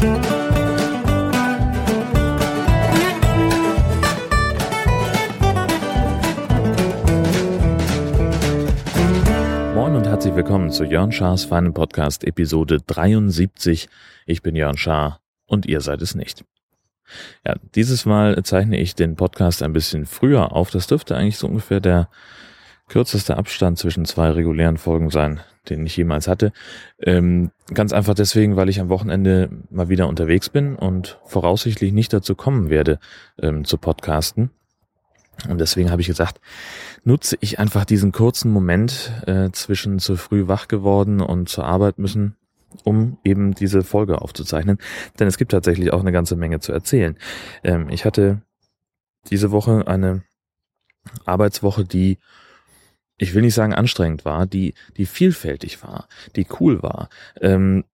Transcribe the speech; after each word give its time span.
Moin 0.00 0.12
und 9.94 10.06
herzlich 10.06 10.34
willkommen 10.34 10.70
zu 10.70 10.84
Jörn 10.84 11.12
Schars 11.12 11.44
feinen 11.44 11.74
Podcast 11.74 12.24
Episode 12.24 12.78
73. 12.86 13.90
Ich 14.24 14.40
bin 14.40 14.56
Jörn 14.56 14.78
Schaar 14.78 15.20
und 15.44 15.66
ihr 15.66 15.82
seid 15.82 16.00
es 16.00 16.14
nicht. 16.14 16.46
Ja, 17.46 17.56
dieses 17.74 18.06
Mal 18.06 18.42
zeichne 18.42 18.80
ich 18.80 18.94
den 18.94 19.16
Podcast 19.16 19.62
ein 19.62 19.74
bisschen 19.74 20.06
früher 20.06 20.52
auf. 20.52 20.70
Das 20.70 20.86
dürfte 20.86 21.14
eigentlich 21.14 21.36
so 21.36 21.46
ungefähr 21.46 21.80
der 21.80 22.08
kürzeste 22.90 23.36
Abstand 23.36 23.78
zwischen 23.78 24.04
zwei 24.04 24.30
regulären 24.30 24.76
Folgen 24.76 25.10
sein, 25.10 25.40
den 25.68 25.86
ich 25.86 25.96
jemals 25.96 26.28
hatte. 26.28 26.52
Ähm, 26.98 27.52
ganz 27.72 27.92
einfach 27.92 28.14
deswegen, 28.14 28.56
weil 28.56 28.68
ich 28.68 28.80
am 28.80 28.88
Wochenende 28.90 29.48
mal 29.70 29.88
wieder 29.88 30.08
unterwegs 30.08 30.50
bin 30.50 30.74
und 30.74 31.18
voraussichtlich 31.24 31.92
nicht 31.92 32.12
dazu 32.12 32.34
kommen 32.34 32.68
werde, 32.68 32.98
ähm, 33.40 33.64
zu 33.64 33.78
podcasten. 33.78 34.50
Und 35.48 35.58
deswegen 35.60 35.90
habe 35.90 36.02
ich 36.02 36.08
gesagt, 36.08 36.40
nutze 37.04 37.38
ich 37.40 37.58
einfach 37.58 37.84
diesen 37.84 38.12
kurzen 38.12 38.52
Moment 38.52 39.12
äh, 39.26 39.50
zwischen 39.52 40.00
zu 40.00 40.16
früh 40.16 40.48
wach 40.48 40.68
geworden 40.68 41.20
und 41.20 41.48
zur 41.48 41.64
Arbeit 41.64 41.98
müssen, 41.98 42.36
um 42.82 43.18
eben 43.24 43.54
diese 43.54 43.82
Folge 43.82 44.20
aufzuzeichnen. 44.20 44.78
Denn 45.18 45.28
es 45.28 45.38
gibt 45.38 45.52
tatsächlich 45.52 45.92
auch 45.92 46.00
eine 46.00 46.12
ganze 46.12 46.34
Menge 46.34 46.58
zu 46.58 46.72
erzählen. 46.72 47.16
Ähm, 47.62 47.88
ich 47.88 48.04
hatte 48.04 48.42
diese 49.30 49.52
Woche 49.52 49.86
eine 49.86 50.24
Arbeitswoche, 51.24 51.84
die 51.84 52.18
ich 53.20 53.34
will 53.34 53.42
nicht 53.42 53.54
sagen 53.54 53.74
anstrengend 53.74 54.24
war, 54.24 54.46
die, 54.46 54.74
die 54.96 55.06
vielfältig 55.06 55.82
war, 55.82 56.08
die 56.36 56.46
cool 56.58 56.82
war, 56.82 57.10
ähm, 57.40 57.84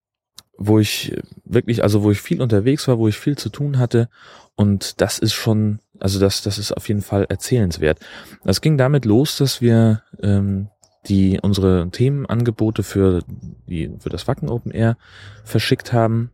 wo 0.57 0.79
ich 0.79 1.19
wirklich, 1.45 1.83
also 1.83 2.03
wo 2.03 2.11
ich 2.11 2.21
viel 2.21 2.41
unterwegs 2.41 2.87
war, 2.89 2.99
wo 2.99 3.09
ich 3.09 3.19
viel 3.19 3.37
zu 3.37 3.51
tun 3.51 3.79
hatte 3.79 4.09
und 4.55 5.01
das 5.01 5.19
ist 5.19 5.35
schon, 5.35 5.81
also 5.99 6.21
das, 6.21 6.43
das 6.43 6.59
ist 6.59 6.73
auf 6.73 6.89
jeden 6.89 7.03
Fall 7.03 7.27
erzählenswert. 7.29 7.99
Das 8.45 8.61
ging 8.61 8.79
damit 8.79 9.05
los, 9.05 9.37
dass 9.37 9.61
wir 9.61 10.03
ähm, 10.23 10.69
die 11.09 11.39
unsere 11.43 11.91
Themenangebote 11.91 12.83
für 12.83 13.23
die 13.69 13.91
für 13.99 14.09
das 14.09 14.27
Wacken 14.29 14.49
Open 14.49 14.73
Air 14.73 14.97
verschickt 15.45 15.93
haben 15.93 16.31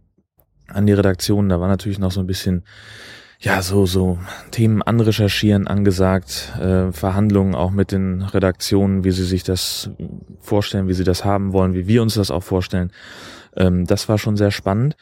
an 0.69 0.87
die 0.87 0.93
Redaktion. 0.93 1.49
Da 1.49 1.61
war 1.61 1.69
natürlich 1.69 1.99
noch 1.99 2.13
so 2.13 2.21
ein 2.21 2.27
bisschen 2.27 2.63
ja, 3.43 3.61
so, 3.61 3.87
so 3.87 4.19
Themen 4.53 4.83
anrecherchieren 4.83 5.67
angesagt, 5.67 6.53
äh, 6.61 6.93
Verhandlungen 6.93 7.57
auch 7.57 7.73
mit 7.73 7.91
den 7.91 8.23
Redaktionen, 8.23 9.03
wie 9.03 9.11
sie 9.11 9.25
sich 9.25 9.43
das 9.43 9.91
vorstellen, 10.41 10.87
wie 10.87 10.95
sie 10.95 11.03
das 11.03 11.25
haben 11.25 11.53
wollen, 11.53 11.75
wie 11.75 11.89
wir 11.89 12.03
uns 12.03 12.15
das 12.15 12.31
auch 12.31 12.45
vorstellen. 12.45 12.93
Ähm, 13.57 13.85
das 13.85 14.09
war 14.09 14.19
schon 14.19 14.37
sehr 14.37 14.53
spannend. 14.53 14.97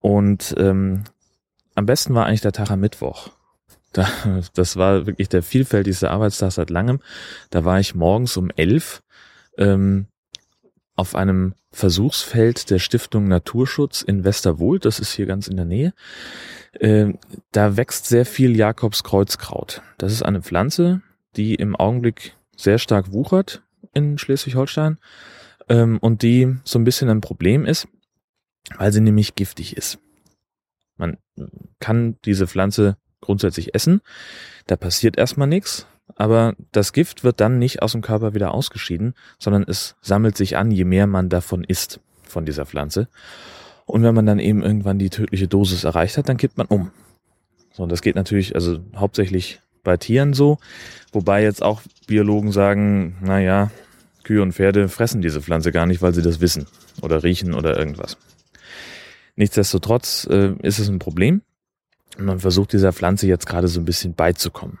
Und 0.00 0.56
ähm, 0.58 1.04
am 1.76 1.86
besten 1.86 2.14
war 2.14 2.26
eigentlich 2.26 2.40
der 2.40 2.52
Tag 2.52 2.72
am 2.72 2.80
Mittwoch. 2.80 3.30
Da, 3.92 4.08
das 4.54 4.76
war 4.76 5.06
wirklich 5.06 5.28
der 5.28 5.44
vielfältigste 5.44 6.10
Arbeitstag 6.10 6.50
seit 6.50 6.70
langem. 6.70 6.98
Da 7.50 7.64
war 7.64 7.78
ich 7.78 7.94
morgens 7.94 8.36
um 8.36 8.50
elf 8.56 9.04
ähm, 9.56 10.08
auf 10.96 11.14
einem 11.14 11.54
Versuchsfeld 11.72 12.70
der 12.70 12.78
Stiftung 12.78 13.26
Naturschutz 13.26 14.02
in 14.02 14.24
Westerwold. 14.24 14.84
Das 14.84 15.00
ist 15.00 15.12
hier 15.12 15.26
ganz 15.26 15.48
in 15.48 15.56
der 15.56 15.64
Nähe. 15.64 15.92
Ähm, 16.80 17.18
da 17.52 17.76
wächst 17.76 18.06
sehr 18.06 18.26
viel 18.26 18.56
Jakobskreuzkraut. 18.56 19.82
Das 19.98 20.12
ist 20.12 20.22
eine 20.22 20.42
Pflanze, 20.42 21.02
die 21.36 21.54
im 21.54 21.74
Augenblick 21.76 22.36
sehr 22.56 22.78
stark 22.78 23.12
wuchert 23.12 23.62
in 23.92 24.18
Schleswig-Holstein 24.18 24.98
ähm, 25.68 25.98
und 25.98 26.22
die 26.22 26.56
so 26.64 26.78
ein 26.78 26.84
bisschen 26.84 27.08
ein 27.08 27.20
Problem 27.20 27.64
ist, 27.66 27.88
weil 28.76 28.92
sie 28.92 29.00
nämlich 29.00 29.34
giftig 29.34 29.76
ist. 29.76 29.98
Man 30.96 31.18
kann 31.80 32.18
diese 32.24 32.46
Pflanze 32.46 32.96
grundsätzlich 33.20 33.74
essen, 33.74 34.00
da 34.66 34.76
passiert 34.76 35.18
erstmal 35.18 35.48
nichts, 35.48 35.86
aber 36.16 36.54
das 36.72 36.92
Gift 36.92 37.24
wird 37.24 37.40
dann 37.40 37.58
nicht 37.58 37.82
aus 37.82 37.92
dem 37.92 38.02
Körper 38.02 38.34
wieder 38.34 38.52
ausgeschieden, 38.52 39.14
sondern 39.38 39.64
es 39.66 39.96
sammelt 40.00 40.36
sich 40.36 40.56
an, 40.56 40.70
je 40.70 40.84
mehr 40.84 41.06
man 41.06 41.28
davon 41.28 41.64
isst, 41.64 42.00
von 42.22 42.44
dieser 42.44 42.66
Pflanze. 42.66 43.08
Und 43.86 44.02
wenn 44.02 44.14
man 44.14 44.26
dann 44.26 44.38
eben 44.38 44.62
irgendwann 44.62 44.98
die 44.98 45.10
tödliche 45.10 45.48
Dosis 45.48 45.84
erreicht 45.84 46.16
hat, 46.16 46.28
dann 46.28 46.36
kippt 46.36 46.56
man 46.56 46.66
um. 46.66 46.90
So, 47.72 47.82
und 47.82 47.92
das 47.92 48.02
geht 48.02 48.16
natürlich, 48.16 48.54
also 48.54 48.78
hauptsächlich 48.96 49.60
bei 49.82 49.96
Tieren 49.96 50.32
so, 50.32 50.58
wobei 51.12 51.42
jetzt 51.42 51.62
auch 51.62 51.82
Biologen 52.06 52.52
sagen, 52.52 53.16
na 53.20 53.40
ja, 53.40 53.70
Kühe 54.22 54.42
und 54.42 54.52
Pferde 54.52 54.88
fressen 54.88 55.20
diese 55.20 55.42
Pflanze 55.42 55.70
gar 55.70 55.84
nicht, 55.84 56.00
weil 56.00 56.14
sie 56.14 56.22
das 56.22 56.40
wissen 56.40 56.66
oder 57.02 57.22
riechen 57.22 57.52
oder 57.52 57.78
irgendwas. 57.78 58.16
Nichtsdestotrotz 59.36 60.26
äh, 60.30 60.54
ist 60.62 60.78
es 60.78 60.88
ein 60.88 60.98
Problem 60.98 61.42
und 62.16 62.24
man 62.24 62.40
versucht 62.40 62.72
dieser 62.72 62.92
Pflanze 62.92 63.26
jetzt 63.26 63.46
gerade 63.46 63.68
so 63.68 63.80
ein 63.80 63.84
bisschen 63.84 64.14
beizukommen. 64.14 64.78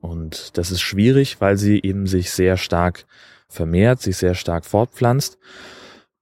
Und 0.00 0.56
das 0.56 0.70
ist 0.70 0.80
schwierig, 0.80 1.40
weil 1.40 1.56
sie 1.56 1.80
eben 1.82 2.06
sich 2.06 2.30
sehr 2.30 2.56
stark 2.56 3.06
vermehrt, 3.48 4.00
sich 4.00 4.16
sehr 4.16 4.34
stark 4.34 4.64
fortpflanzt. 4.64 5.38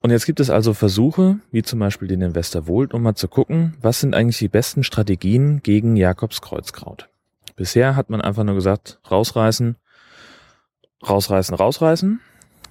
Und 0.00 0.10
jetzt 0.10 0.26
gibt 0.26 0.40
es 0.40 0.50
also 0.50 0.74
Versuche, 0.74 1.38
wie 1.50 1.62
zum 1.62 1.78
Beispiel 1.78 2.08
den 2.08 2.20
in 2.20 2.34
Westerwold, 2.34 2.92
um 2.92 3.02
mal 3.02 3.14
zu 3.14 3.26
gucken, 3.26 3.74
was 3.80 4.00
sind 4.00 4.14
eigentlich 4.14 4.38
die 4.38 4.48
besten 4.48 4.84
Strategien 4.84 5.62
gegen 5.62 5.96
Jakobskreuzkraut. 5.96 7.08
Bisher 7.56 7.96
hat 7.96 8.10
man 8.10 8.20
einfach 8.20 8.44
nur 8.44 8.54
gesagt, 8.54 8.98
rausreißen, 9.10 9.76
rausreißen, 11.08 11.54
rausreißen. 11.54 12.20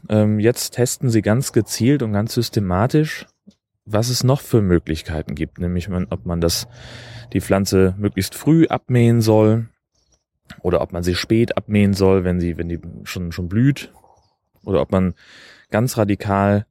Ähm, 0.10 0.40
jetzt 0.40 0.76
testen 0.76 1.10
sie 1.10 1.22
ganz 1.22 1.54
gezielt 1.54 2.04
und 2.04 2.14
ganz 2.14 2.34
systematisch, 2.34 3.26
was 3.86 4.10
es 4.10 4.24
noch 4.24 4.42
für 4.42 4.62
Möglichkeiten 4.62 5.36
gibt, 5.36 5.60
nämlich 5.60 5.90
ob 5.90 6.26
man 6.26 6.40
das, 6.40 6.68
die 7.34 7.42
Pflanze 7.42 7.96
möglichst 7.98 8.36
früh 8.36 8.68
abmähen 8.68 9.22
soll, 9.22 9.70
oder 10.62 10.82
ob 10.82 10.94
man 10.94 11.04
sie 11.04 11.16
spät 11.16 11.58
abmähen 11.58 11.94
soll, 11.94 12.24
wenn 12.24 12.40
sie, 12.40 12.58
wenn 12.58 12.70
die 12.70 12.80
schon, 13.04 13.32
schon 13.32 13.50
blüht, 13.50 13.92
oder 14.64 14.82
ob 14.82 14.92
man 14.92 15.14
ganz 15.70 15.98
radikal 15.98 16.66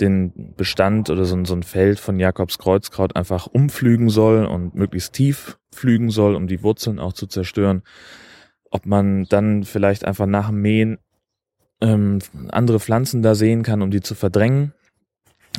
den 0.00 0.54
Bestand 0.56 1.10
oder 1.10 1.24
so, 1.24 1.42
so 1.44 1.54
ein 1.54 1.62
Feld 1.62 1.98
von 1.98 2.18
Jakobs 2.18 2.58
Kreuzkraut 2.58 3.16
einfach 3.16 3.46
umflügen 3.46 4.10
soll 4.10 4.44
und 4.44 4.74
möglichst 4.74 5.14
tief 5.14 5.58
pflügen 5.72 6.10
soll, 6.10 6.34
um 6.34 6.46
die 6.46 6.62
Wurzeln 6.62 6.98
auch 6.98 7.12
zu 7.12 7.26
zerstören. 7.26 7.82
Ob 8.70 8.84
man 8.84 9.24
dann 9.24 9.64
vielleicht 9.64 10.04
einfach 10.04 10.26
nach 10.26 10.48
dem 10.48 10.60
Mähen 10.60 10.98
ähm, 11.80 12.18
andere 12.50 12.80
Pflanzen 12.80 13.22
da 13.22 13.34
sehen 13.34 13.62
kann, 13.62 13.82
um 13.82 13.90
die 13.90 14.00
zu 14.00 14.14
verdrängen. 14.14 14.72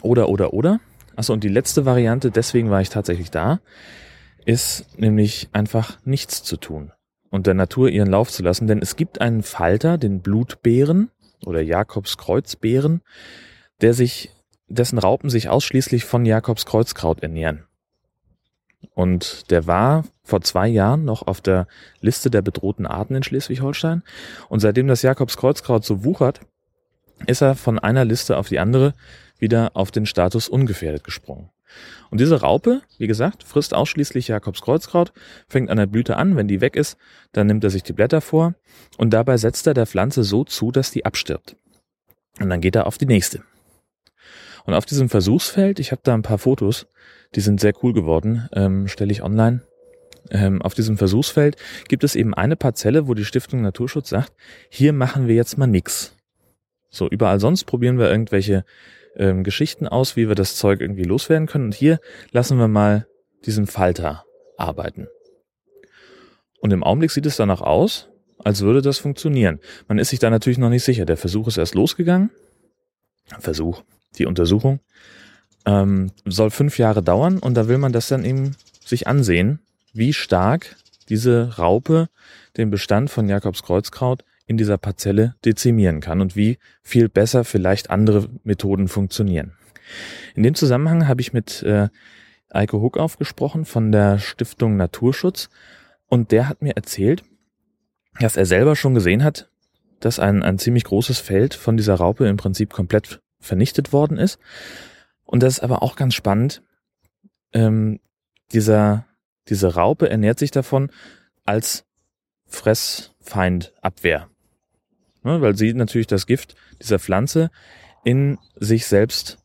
Oder, 0.01 0.29
oder, 0.29 0.53
oder. 0.53 0.79
Achso, 1.15 1.33
und 1.33 1.43
die 1.43 1.49
letzte 1.49 1.85
Variante, 1.85 2.29
deswegen 2.29 2.69
war 2.69 2.81
ich 2.81 2.89
tatsächlich 2.89 3.31
da, 3.31 3.59
ist 4.45 4.99
nämlich 4.99 5.49
einfach 5.51 5.97
nichts 6.05 6.43
zu 6.43 6.57
tun 6.57 6.91
und 7.37 7.45
der 7.45 7.53
Natur 7.53 7.87
ihren 7.89 8.09
Lauf 8.09 8.31
zu 8.31 8.41
lassen, 8.41 8.65
denn 8.65 8.81
es 8.81 8.95
gibt 8.95 9.21
einen 9.21 9.43
Falter, 9.43 9.99
den 9.99 10.21
Blutbeeren 10.21 11.11
oder 11.45 11.61
Jakobskreuzbeeren, 11.61 13.01
der 13.79 13.93
sich, 13.93 14.31
dessen 14.67 14.97
Raupen 14.97 15.29
sich 15.29 15.47
ausschließlich 15.47 16.03
von 16.03 16.25
Jakobskreuzkraut 16.25 17.21
ernähren. 17.21 17.65
Und 18.95 19.51
der 19.51 19.67
war 19.67 20.03
vor 20.23 20.41
zwei 20.41 20.67
Jahren 20.67 21.05
noch 21.05 21.27
auf 21.27 21.39
der 21.39 21.67
Liste 22.01 22.31
der 22.31 22.41
bedrohten 22.41 22.87
Arten 22.87 23.13
in 23.13 23.21
Schleswig-Holstein. 23.21 24.01
Und 24.49 24.59
seitdem 24.59 24.87
das 24.87 25.03
Jakobskreuzkraut 25.03 25.85
so 25.85 26.03
wuchert, 26.03 26.39
ist 27.27 27.41
er 27.41 27.53
von 27.53 27.77
einer 27.77 28.03
Liste 28.03 28.37
auf 28.37 28.47
die 28.47 28.57
andere 28.57 28.95
wieder 29.39 29.71
auf 29.75 29.91
den 29.91 30.05
Status 30.05 30.49
ungefährdet 30.49 31.03
gesprungen. 31.03 31.49
Und 32.09 32.21
diese 32.21 32.41
Raupe, 32.41 32.81
wie 32.97 33.07
gesagt, 33.07 33.43
frisst 33.43 33.73
ausschließlich 33.73 34.29
Jakobskreuzkraut, 34.29 35.11
fängt 35.47 35.69
an 35.69 35.77
der 35.77 35.85
Blüte 35.85 36.17
an, 36.17 36.35
wenn 36.35 36.47
die 36.47 36.61
weg 36.61 36.75
ist, 36.75 36.97
dann 37.33 37.47
nimmt 37.47 37.63
er 37.63 37.69
sich 37.69 37.83
die 37.83 37.93
Blätter 37.93 38.21
vor 38.21 38.55
und 38.97 39.11
dabei 39.11 39.37
setzt 39.37 39.67
er 39.67 39.73
der 39.73 39.85
Pflanze 39.85 40.23
so 40.23 40.43
zu, 40.43 40.71
dass 40.71 40.91
die 40.91 41.05
abstirbt. 41.05 41.55
Und 42.39 42.49
dann 42.49 42.61
geht 42.61 42.75
er 42.75 42.87
auf 42.87 42.97
die 42.97 43.05
nächste. 43.05 43.43
Und 44.65 44.73
auf 44.73 44.85
diesem 44.85 45.09
Versuchsfeld, 45.09 45.79
ich 45.79 45.91
habe 45.91 46.01
da 46.03 46.13
ein 46.13 46.23
paar 46.23 46.37
Fotos, 46.37 46.87
die 47.35 47.41
sind 47.41 47.59
sehr 47.59 47.73
cool 47.83 47.93
geworden, 47.93 48.49
ähm, 48.53 48.87
stelle 48.87 49.11
ich 49.11 49.23
online. 49.23 49.61
Ähm, 50.29 50.61
auf 50.61 50.73
diesem 50.73 50.97
Versuchsfeld 50.97 51.55
gibt 51.87 52.03
es 52.03 52.15
eben 52.15 52.33
eine 52.33 52.57
Parzelle, 52.57 53.07
wo 53.07 53.13
die 53.13 53.25
Stiftung 53.25 53.61
Naturschutz 53.61 54.09
sagt, 54.09 54.33
hier 54.69 54.91
machen 54.91 55.27
wir 55.27 55.35
jetzt 55.35 55.57
mal 55.57 55.67
nix. 55.67 56.13
So, 56.89 57.09
überall 57.09 57.39
sonst 57.39 57.65
probieren 57.65 57.97
wir 57.97 58.09
irgendwelche 58.09 58.65
ähm, 59.17 59.43
Geschichten 59.43 59.87
aus, 59.87 60.15
wie 60.15 60.27
wir 60.27 60.35
das 60.35 60.55
Zeug 60.55 60.81
irgendwie 60.81 61.03
loswerden 61.03 61.47
können. 61.47 61.65
Und 61.65 61.75
hier 61.75 61.99
lassen 62.31 62.57
wir 62.57 62.67
mal 62.67 63.07
diesen 63.45 63.67
Falter 63.67 64.25
arbeiten. 64.57 65.07
Und 66.59 66.71
im 66.73 66.83
Augenblick 66.83 67.11
sieht 67.11 67.25
es 67.25 67.37
danach 67.37 67.61
aus, 67.61 68.09
als 68.43 68.61
würde 68.61 68.81
das 68.81 68.97
funktionieren. 68.97 69.59
Man 69.87 69.99
ist 69.99 70.09
sich 70.09 70.19
da 70.19 70.29
natürlich 70.29 70.57
noch 70.57 70.69
nicht 70.69 70.83
sicher. 70.83 71.05
Der 71.05 71.17
Versuch 71.17 71.47
ist 71.47 71.57
erst 71.57 71.75
losgegangen. 71.75 72.29
Versuch, 73.39 73.83
die 74.17 74.25
Untersuchung 74.25 74.79
ähm, 75.65 76.11
soll 76.25 76.49
fünf 76.49 76.77
Jahre 76.77 77.03
dauern 77.03 77.39
und 77.39 77.55
da 77.55 77.67
will 77.67 77.77
man 77.77 77.91
das 77.91 78.07
dann 78.07 78.23
eben 78.23 78.55
sich 78.85 79.07
ansehen, 79.07 79.59
wie 79.93 80.13
stark 80.13 80.77
diese 81.09 81.57
Raupe 81.57 82.09
den 82.55 82.69
Bestand 82.69 83.09
von 83.09 83.27
Jakobs 83.27 83.63
Kreuzkraut 83.63 84.23
in 84.47 84.57
dieser 84.57 84.77
Parzelle 84.77 85.35
dezimieren 85.45 85.99
kann 85.99 86.21
und 86.21 86.35
wie 86.35 86.57
viel 86.81 87.09
besser 87.09 87.43
vielleicht 87.43 87.89
andere 87.89 88.29
Methoden 88.43 88.87
funktionieren. 88.87 89.53
In 90.35 90.43
dem 90.43 90.55
Zusammenhang 90.55 91.07
habe 91.07 91.21
ich 91.21 91.33
mit 91.33 91.61
äh, 91.63 91.89
Eike 92.49 92.81
Huck 92.81 92.97
aufgesprochen 92.97 93.65
von 93.65 93.91
der 93.91 94.19
Stiftung 94.19 94.77
Naturschutz 94.77 95.49
und 96.07 96.31
der 96.31 96.47
hat 96.47 96.61
mir 96.61 96.75
erzählt, 96.75 97.23
dass 98.19 98.37
er 98.37 98.45
selber 98.45 98.75
schon 98.75 98.95
gesehen 98.95 99.23
hat, 99.23 99.49
dass 99.99 100.19
ein, 100.19 100.43
ein 100.43 100.57
ziemlich 100.57 100.85
großes 100.85 101.19
Feld 101.19 101.53
von 101.53 101.77
dieser 101.77 101.95
Raupe 101.95 102.27
im 102.27 102.37
Prinzip 102.37 102.71
komplett 102.71 103.21
vernichtet 103.39 103.93
worden 103.93 104.17
ist. 104.17 104.39
Und 105.23 105.43
das 105.43 105.55
ist 105.55 105.63
aber 105.63 105.83
auch 105.83 105.95
ganz 105.95 106.13
spannend. 106.13 106.63
Ähm, 107.53 107.99
dieser, 108.53 109.05
diese 109.49 109.75
Raupe 109.75 110.09
ernährt 110.09 110.39
sich 110.39 110.51
davon 110.51 110.89
als 111.45 111.85
Fressfeindabwehr. 112.45 114.29
Ne, 115.27 115.41
weil 115.41 115.57
sie 115.57 115.73
natürlich 115.73 116.07
das 116.07 116.25
Gift 116.25 116.55
dieser 116.81 116.99
Pflanze 116.99 117.51
in 118.05 118.37
sich 118.55 118.85
selbst 118.85 119.39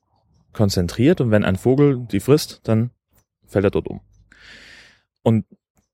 konzentriert 0.53 1.21
und 1.21 1.33
wenn 1.33 1.45
ein 1.45 1.57
Vogel 1.57 2.07
die 2.07 2.21
frisst, 2.21 2.61
dann 2.63 2.93
fällt 3.49 3.65
er 3.65 3.73
dort 3.73 3.89
um. 3.89 4.01
Und 5.25 5.45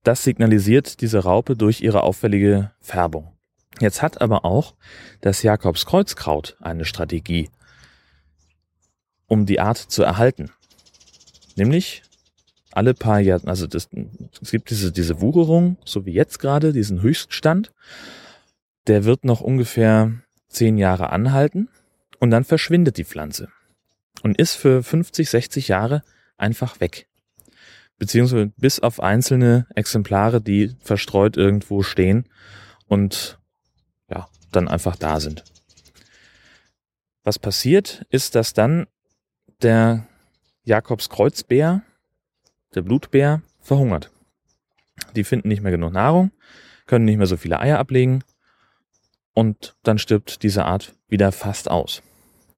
das 0.03 0.25
signalisiert 0.25 1.01
diese 1.01 1.21
Raupe 1.21 1.57
durch 1.57 1.81
ihre 1.81 2.03
auffällige 2.03 2.71
Färbung. 2.83 3.33
Jetzt 3.81 4.03
hat 4.03 4.21
aber 4.21 4.45
auch 4.45 4.75
das 5.23 5.43
Jakobskreuzkraut 5.43 6.59
eine 6.61 6.85
Strategie, 6.85 7.49
um 9.27 9.47
die 9.47 9.59
Art 9.59 9.79
zu 9.79 10.03
erhalten. 10.03 10.51
Nämlich 11.57 12.03
alle 12.73 12.93
paar 12.93 13.21
Jahre, 13.21 13.49
also 13.49 13.67
das, 13.67 13.89
es 14.43 14.51
gibt 14.51 14.69
diese, 14.69 14.93
diese 14.93 15.23
Wucherung, 15.23 15.79
so 15.87 16.05
wie 16.05 16.13
jetzt 16.13 16.41
gerade, 16.41 16.75
diesen 16.75 17.01
Höchststand. 17.01 17.73
Der 18.89 19.05
wird 19.05 19.25
noch 19.25 19.43
ungefähr 19.43 20.15
zehn 20.49 20.79
Jahre 20.79 21.11
anhalten 21.11 21.69
und 22.21 22.31
dann 22.31 22.45
verschwindet 22.45 22.97
die 22.97 23.05
Pflanze 23.05 23.49
und 24.23 24.39
ist 24.39 24.55
für 24.55 24.83
50, 24.83 25.29
60 25.29 25.69
Jahre 25.69 26.03
einfach 26.39 26.81
weg. 26.81 27.07
Beziehungsweise 27.99 28.51
bis 28.57 28.81
auf 28.81 29.01
einzelne 29.01 29.67
Exemplare, 29.75 30.41
die 30.41 30.75
verstreut 30.81 31.37
irgendwo 31.37 31.83
stehen 31.83 32.31
und 32.87 33.39
ja, 34.09 34.29
dann 34.53 34.69
einfach 34.69 34.97
da 34.97 35.21
sind. 35.21 35.45
Was 37.25 37.39
passiert, 37.39 38.07
ist, 38.09 38.37
dass 38.37 38.55
dann 38.55 38.87
der 39.61 40.07
Jakobskreuzbär, 40.65 41.83
der 42.75 42.83
Blutbär, 42.83 43.43
verhungert. 43.61 44.11
Die 45.15 45.25
finden 45.25 45.49
nicht 45.49 45.63
mehr 45.63 45.73
genug 45.73 45.93
Nahrung, 45.93 46.31
können 46.87 47.05
nicht 47.05 47.19
mehr 47.19 47.27
so 47.27 47.37
viele 47.37 47.61
Eier 47.61 47.79
ablegen 47.79 48.25
und 49.39 49.77
dann 49.85 49.99
stirbt 49.99 50.43
diese 50.43 50.65
Art 50.65 50.97
wieder 51.07 51.31
fast 51.31 51.71
aus. 51.71 52.03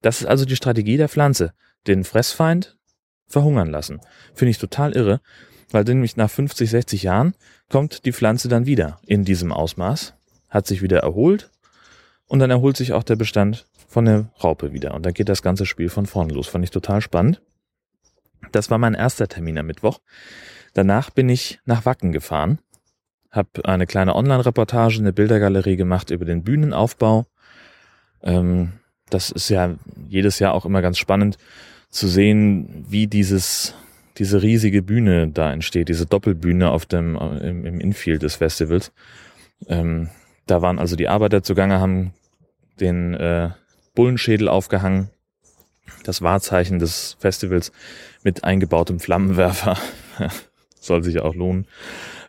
Das 0.00 0.22
ist 0.22 0.26
also 0.26 0.46
die 0.46 0.56
Strategie 0.56 0.96
der 0.96 1.10
Pflanze. 1.10 1.52
Den 1.86 2.04
Fressfeind 2.04 2.78
verhungern 3.26 3.68
lassen. 3.68 4.00
Finde 4.32 4.52
ich 4.52 4.56
total 4.56 4.96
irre, 4.96 5.20
weil 5.70 5.84
nämlich 5.84 6.16
nach 6.16 6.30
50, 6.30 6.70
60 6.70 7.02
Jahren 7.02 7.34
kommt 7.68 8.06
die 8.06 8.14
Pflanze 8.14 8.48
dann 8.48 8.64
wieder 8.64 8.98
in 9.04 9.26
diesem 9.26 9.52
Ausmaß, 9.52 10.14
hat 10.48 10.66
sich 10.66 10.80
wieder 10.80 11.00
erholt 11.00 11.50
und 12.24 12.38
dann 12.38 12.50
erholt 12.50 12.78
sich 12.78 12.94
auch 12.94 13.02
der 13.02 13.16
Bestand 13.16 13.66
von 13.86 14.06
der 14.06 14.32
Raupe 14.42 14.72
wieder. 14.72 14.94
Und 14.94 15.04
dann 15.04 15.12
geht 15.12 15.28
das 15.28 15.42
ganze 15.42 15.66
Spiel 15.66 15.90
von 15.90 16.06
vorne 16.06 16.32
los. 16.32 16.48
Fand 16.48 16.64
ich 16.64 16.70
total 16.70 17.02
spannend. 17.02 17.42
Das 18.52 18.70
war 18.70 18.78
mein 18.78 18.94
erster 18.94 19.28
Termin 19.28 19.58
am 19.58 19.66
Mittwoch. 19.66 20.00
Danach 20.72 21.10
bin 21.10 21.28
ich 21.28 21.60
nach 21.66 21.84
Wacken 21.84 22.10
gefahren, 22.10 22.58
habe 23.30 23.64
eine 23.64 23.86
kleine 23.86 24.14
Online-Reportage, 24.14 24.98
eine 24.98 25.12
Bildergalerie 25.12 25.76
gemacht 25.76 26.10
über 26.10 26.24
den 26.24 26.42
Bühnenaufbau. 26.42 27.26
Ähm, 28.22 28.72
das 29.08 29.30
ist 29.30 29.48
ja 29.48 29.76
jedes 30.08 30.38
Jahr 30.38 30.54
auch 30.54 30.64
immer 30.64 30.82
ganz 30.82 30.98
spannend 30.98 31.36
zu 31.90 32.08
sehen, 32.08 32.84
wie 32.88 33.06
dieses 33.06 33.74
diese 34.20 34.42
riesige 34.42 34.82
Bühne 34.82 35.28
da 35.28 35.50
entsteht, 35.50 35.88
diese 35.88 36.04
Doppelbühne 36.04 36.70
auf 36.70 36.84
dem 36.84 37.16
im, 37.16 37.64
im 37.64 37.80
Infield 37.80 38.22
des 38.22 38.36
Festivals. 38.36 38.92
Ähm, 39.66 40.10
da 40.46 40.60
waren 40.60 40.78
also 40.78 40.94
die 40.94 41.08
Arbeiter 41.08 41.42
zugange, 41.42 41.80
haben 41.80 42.12
den 42.80 43.14
äh, 43.14 43.50
Bullenschädel 43.94 44.48
aufgehangen, 44.48 45.08
das 46.04 46.22
Wahrzeichen 46.22 46.78
des 46.78 47.16
Festivals 47.18 47.72
mit 48.22 48.44
eingebautem 48.44 49.00
Flammenwerfer. 49.00 49.78
Soll 50.80 51.02
sich 51.02 51.20
auch 51.20 51.34
lohnen. 51.34 51.66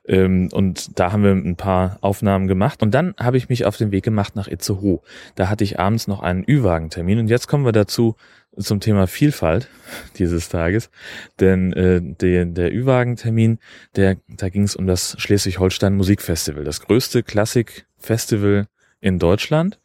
Ähm, 0.08 0.50
und 0.52 1.00
da 1.00 1.12
haben 1.12 1.24
wir 1.24 1.32
ein 1.32 1.56
paar 1.56 1.98
Aufnahmen 2.02 2.48
gemacht. 2.48 2.82
Und 2.82 2.92
dann 2.92 3.14
habe 3.20 3.38
ich 3.38 3.50
mich 3.50 3.66
auf 3.66 3.78
den 3.78 3.92
Weg 3.92 4.04
gemacht 4.04 4.36
nach 4.36 4.48
Itzehoe. 4.48 5.02
Da 5.36 5.50
hatte 5.50 5.64
ich 5.64 5.80
abends 5.80 6.08
noch 6.08 6.22
einen 6.22 6.44
Ü-Wagen-Termin. 6.48 7.20
Und 7.20 7.28
jetzt 7.28 7.48
kommen 7.48 7.66
wir 7.66 7.72
dazu 7.72 8.16
zum 8.58 8.80
Thema 8.80 9.08
Vielfalt 9.08 9.70
dieses 10.18 10.50
Tages. 10.50 10.90
Denn 11.40 11.74
äh, 11.74 12.02
der, 12.02 12.46
der 12.46 12.74
Ü-Wagen-Termin, 12.74 13.60
der, 13.96 14.18
da 14.28 14.50
ging 14.50 14.64
es 14.64 14.76
um 14.76 14.88
das 14.88 15.16
Schleswig-Holstein 15.20 15.96
Musikfestival. 15.96 16.64
Das 16.64 16.82
größte 16.82 17.24
Klassik-Festival 17.24 18.68
in 19.00 19.20
Deutschland. 19.20 19.80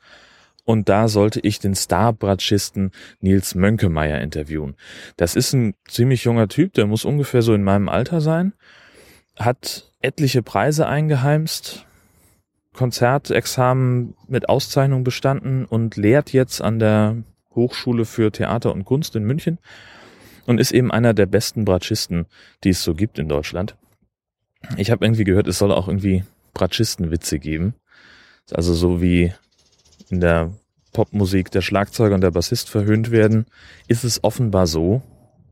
Und 0.64 0.88
da 0.88 1.06
sollte 1.06 1.38
ich 1.40 1.60
den 1.60 1.76
Star-Bratschisten 1.76 2.90
Nils 3.20 3.54
Mönkemeyer 3.54 4.20
interviewen. 4.20 4.74
Das 5.16 5.36
ist 5.36 5.52
ein 5.52 5.74
ziemlich 5.86 6.24
junger 6.24 6.48
Typ, 6.48 6.72
der 6.72 6.86
muss 6.86 7.04
ungefähr 7.04 7.40
so 7.42 7.54
in 7.54 7.62
meinem 7.62 7.88
Alter 7.88 8.20
sein, 8.20 8.52
hat 9.36 9.90
etliche 10.00 10.42
Preise 10.42 10.86
eingeheimst, 10.86 11.86
Konzertexamen 12.72 14.14
mit 14.28 14.48
Auszeichnung 14.48 15.04
bestanden 15.04 15.64
und 15.64 15.96
lehrt 15.96 16.32
jetzt 16.32 16.60
an 16.60 16.78
der 16.78 17.16
Hochschule 17.54 18.04
für 18.04 18.30
Theater 18.30 18.72
und 18.72 18.84
Kunst 18.84 19.16
in 19.16 19.24
München 19.24 19.58
und 20.46 20.60
ist 20.60 20.72
eben 20.72 20.92
einer 20.92 21.14
der 21.14 21.26
besten 21.26 21.64
Bratschisten, 21.64 22.26
die 22.64 22.70
es 22.70 22.82
so 22.82 22.94
gibt 22.94 23.18
in 23.18 23.28
Deutschland. 23.28 23.76
Ich 24.76 24.90
habe 24.90 25.04
irgendwie 25.04 25.24
gehört, 25.24 25.48
es 25.48 25.58
soll 25.58 25.72
auch 25.72 25.88
irgendwie 25.88 26.24
Bratschistenwitze 26.54 27.38
geben. 27.38 27.74
Also 28.52 28.74
so 28.74 29.00
wie 29.00 29.32
in 30.08 30.20
der 30.20 30.52
Popmusik 30.92 31.50
der 31.50 31.62
Schlagzeuger 31.62 32.14
und 32.14 32.20
der 32.20 32.30
Bassist 32.30 32.70
verhöhnt 32.70 33.10
werden, 33.10 33.46
ist 33.88 34.04
es 34.04 34.22
offenbar 34.22 34.66
so, 34.66 35.02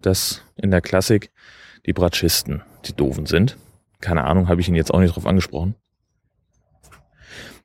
dass 0.00 0.42
in 0.56 0.70
der 0.70 0.80
Klassik 0.80 1.30
die 1.86 1.92
Bratschisten 1.92 2.62
die 2.86 2.94
Doofen 2.94 3.26
sind. 3.26 3.56
Keine 4.04 4.24
Ahnung, 4.24 4.48
habe 4.48 4.60
ich 4.60 4.68
ihn 4.68 4.74
jetzt 4.74 4.92
auch 4.92 5.00
nicht 5.00 5.16
drauf 5.16 5.24
angesprochen. 5.24 5.76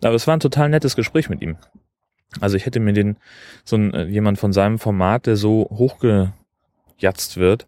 Aber 0.02 0.16
es 0.16 0.26
war 0.26 0.38
ein 0.38 0.40
total 0.40 0.70
nettes 0.70 0.96
Gespräch 0.96 1.30
mit 1.30 1.42
ihm. 1.42 1.58
Also 2.40 2.56
ich 2.56 2.66
hätte 2.66 2.80
mir 2.80 2.94
den, 2.94 3.18
so 3.66 3.76
ein, 3.76 3.94
äh, 3.94 4.06
jemand 4.06 4.40
von 4.40 4.54
seinem 4.54 4.80
Format, 4.80 5.26
der 5.26 5.36
so 5.36 5.68
hochgejatzt 5.70 7.36
wird, 7.36 7.68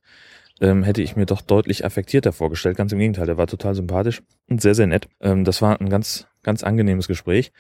ähm, 0.62 0.84
hätte 0.84 1.02
ich 1.02 1.18
mir 1.18 1.26
doch 1.26 1.42
deutlich 1.42 1.84
affektierter 1.84 2.32
vorgestellt. 2.32 2.78
Ganz 2.78 2.94
im 2.94 3.00
Gegenteil, 3.00 3.26
der 3.26 3.38
war 3.38 3.48
total 3.48 3.76
sympathisch 3.76 4.22
und 4.48 4.62
sehr, 4.62 4.76
sehr 4.76 4.88
nett. 4.88 5.10
Ähm, 5.20 5.44
das 5.44 5.62
war 5.62 5.82
ein 5.82 5.90
ganz, 5.90 6.28
ganz 6.42 6.64
angenehmes 6.64 7.10
Gespräch. 7.10 7.52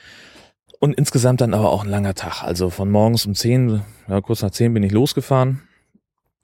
Und 0.80 0.96
insgesamt 0.96 1.41
dann 1.41 1.53
aber 1.53 1.72
auch 1.72 1.84
ein 1.84 1.89
langer 1.89 2.13
Tag. 2.13 2.41
Also 2.41 2.70
von 2.70 2.89
morgens 2.89 3.25
um 3.25 3.36
zehn, 3.36 3.82
ja, 4.08 4.22
kurz 4.22 4.41
nach 4.44 4.51
zehn 4.51 4.74
bin 4.74 4.84
ich 4.84 4.94
losgefahren 4.94 5.62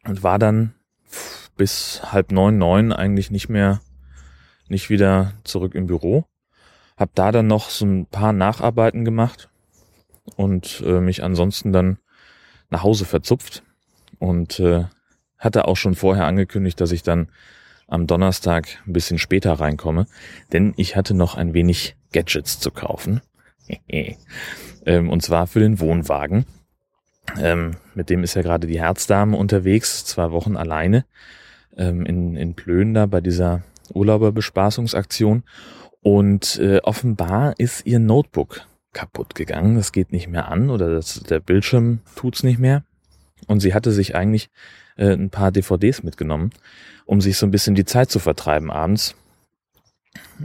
und 0.03 0.24
war 0.24 0.39
dann 0.39 0.74
bis 1.55 2.01
halb 2.12 2.33
neun, 2.33 2.57
neun 2.57 2.91
eigentlich 2.91 3.31
nicht 3.31 3.47
mehr 3.47 3.79
nicht 4.69 4.89
wieder 4.89 5.33
zurück 5.43 5.75
im 5.75 5.88
Büro. 5.88 6.25
Hab 6.95 7.13
da 7.15 7.31
dann 7.31 7.47
noch 7.47 7.69
so 7.69 7.86
ein 7.86 8.05
paar 8.05 8.33
Nacharbeiten 8.33 9.05
gemacht 9.05 9.50
und 10.36 10.83
äh, 10.86 11.00
mich 11.00 11.24
ansonsten 11.24 11.71
dann 11.71 12.00
nach 12.69 12.83
Hause 12.83 13.05
verzupft 13.05 13.63
und 14.19 14.59
äh, 14.59 14.86
hatte 15.38 15.67
auch 15.67 15.77
schon 15.77 15.95
vorher 15.95 16.25
angekündigt, 16.25 16.81
dass 16.81 16.91
ich 16.91 17.03
dann 17.03 17.29
am 17.88 18.07
Donnerstag 18.07 18.67
ein 18.86 18.93
bisschen 18.93 19.17
später 19.17 19.53
reinkomme, 19.53 20.07
denn 20.51 20.74
ich 20.75 20.95
hatte 20.95 21.13
noch 21.13 21.36
ein 21.36 21.53
wenig 21.53 21.95
Gadgets 22.12 22.59
zu 22.59 22.71
kaufen. 22.71 23.21
ähm, 24.86 25.09
und 25.09 25.21
zwar 25.21 25.47
für 25.47 25.59
den 25.59 25.79
Wohnwagen. 25.79 26.45
Ähm, 27.39 27.75
mit 27.93 28.09
dem 28.09 28.24
ist 28.24 28.36
ja 28.36 28.41
gerade 28.41 28.67
die 28.67 28.79
Herzdame 28.79 29.38
unterwegs, 29.38 30.05
zwei 30.05 30.31
Wochen 30.31 30.55
alleine 30.55 31.05
ähm, 31.75 32.05
in, 32.05 32.36
in 32.36 32.55
Plön 32.55 32.93
da 32.93 33.05
bei 33.05 33.21
dieser 33.21 33.63
Urlauberbespaßungsaktion 33.94 35.44
und 36.01 36.60
äh, 36.60 36.79
offenbar 36.84 37.53
ist 37.58 37.86
ihr 37.86 38.00
Notebook 38.00 38.65
kaputt 38.94 39.36
gegangen. 39.36 39.75
Das 39.75 39.91
geht 39.91 40.12
nicht 40.12 40.27
mehr 40.27 40.48
an 40.48 40.70
oder 40.70 40.94
das, 40.94 41.22
der 41.22 41.39
Bildschirm 41.39 42.00
tut's 42.15 42.44
nicht 42.44 42.60
mehr. 42.60 42.84
Und 43.48 43.60
sie 43.60 43.74
hatte 43.74 43.91
sich 43.91 44.15
eigentlich 44.15 44.50
äh, 44.96 45.13
ein 45.13 45.29
paar 45.29 45.51
DVDs 45.51 46.03
mitgenommen, 46.03 46.51
um 47.06 47.22
sich 47.22 47.38
so 47.38 47.46
ein 47.46 47.51
bisschen 47.51 47.75
die 47.75 47.86
Zeit 47.86 48.10
zu 48.10 48.20
vertreiben 48.20 48.72
abends. 48.72 49.15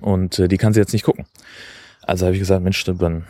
Und 0.01 0.39
äh, 0.39 0.49
die 0.49 0.59
kann 0.59 0.73
sie 0.73 0.81
jetzt 0.81 0.93
nicht 0.93 1.05
gucken. 1.05 1.27
Also 2.03 2.27
habe 2.27 2.35
ich 2.35 2.41
gesagt, 2.41 2.63
Mensch, 2.63 2.85
dann 2.85 3.27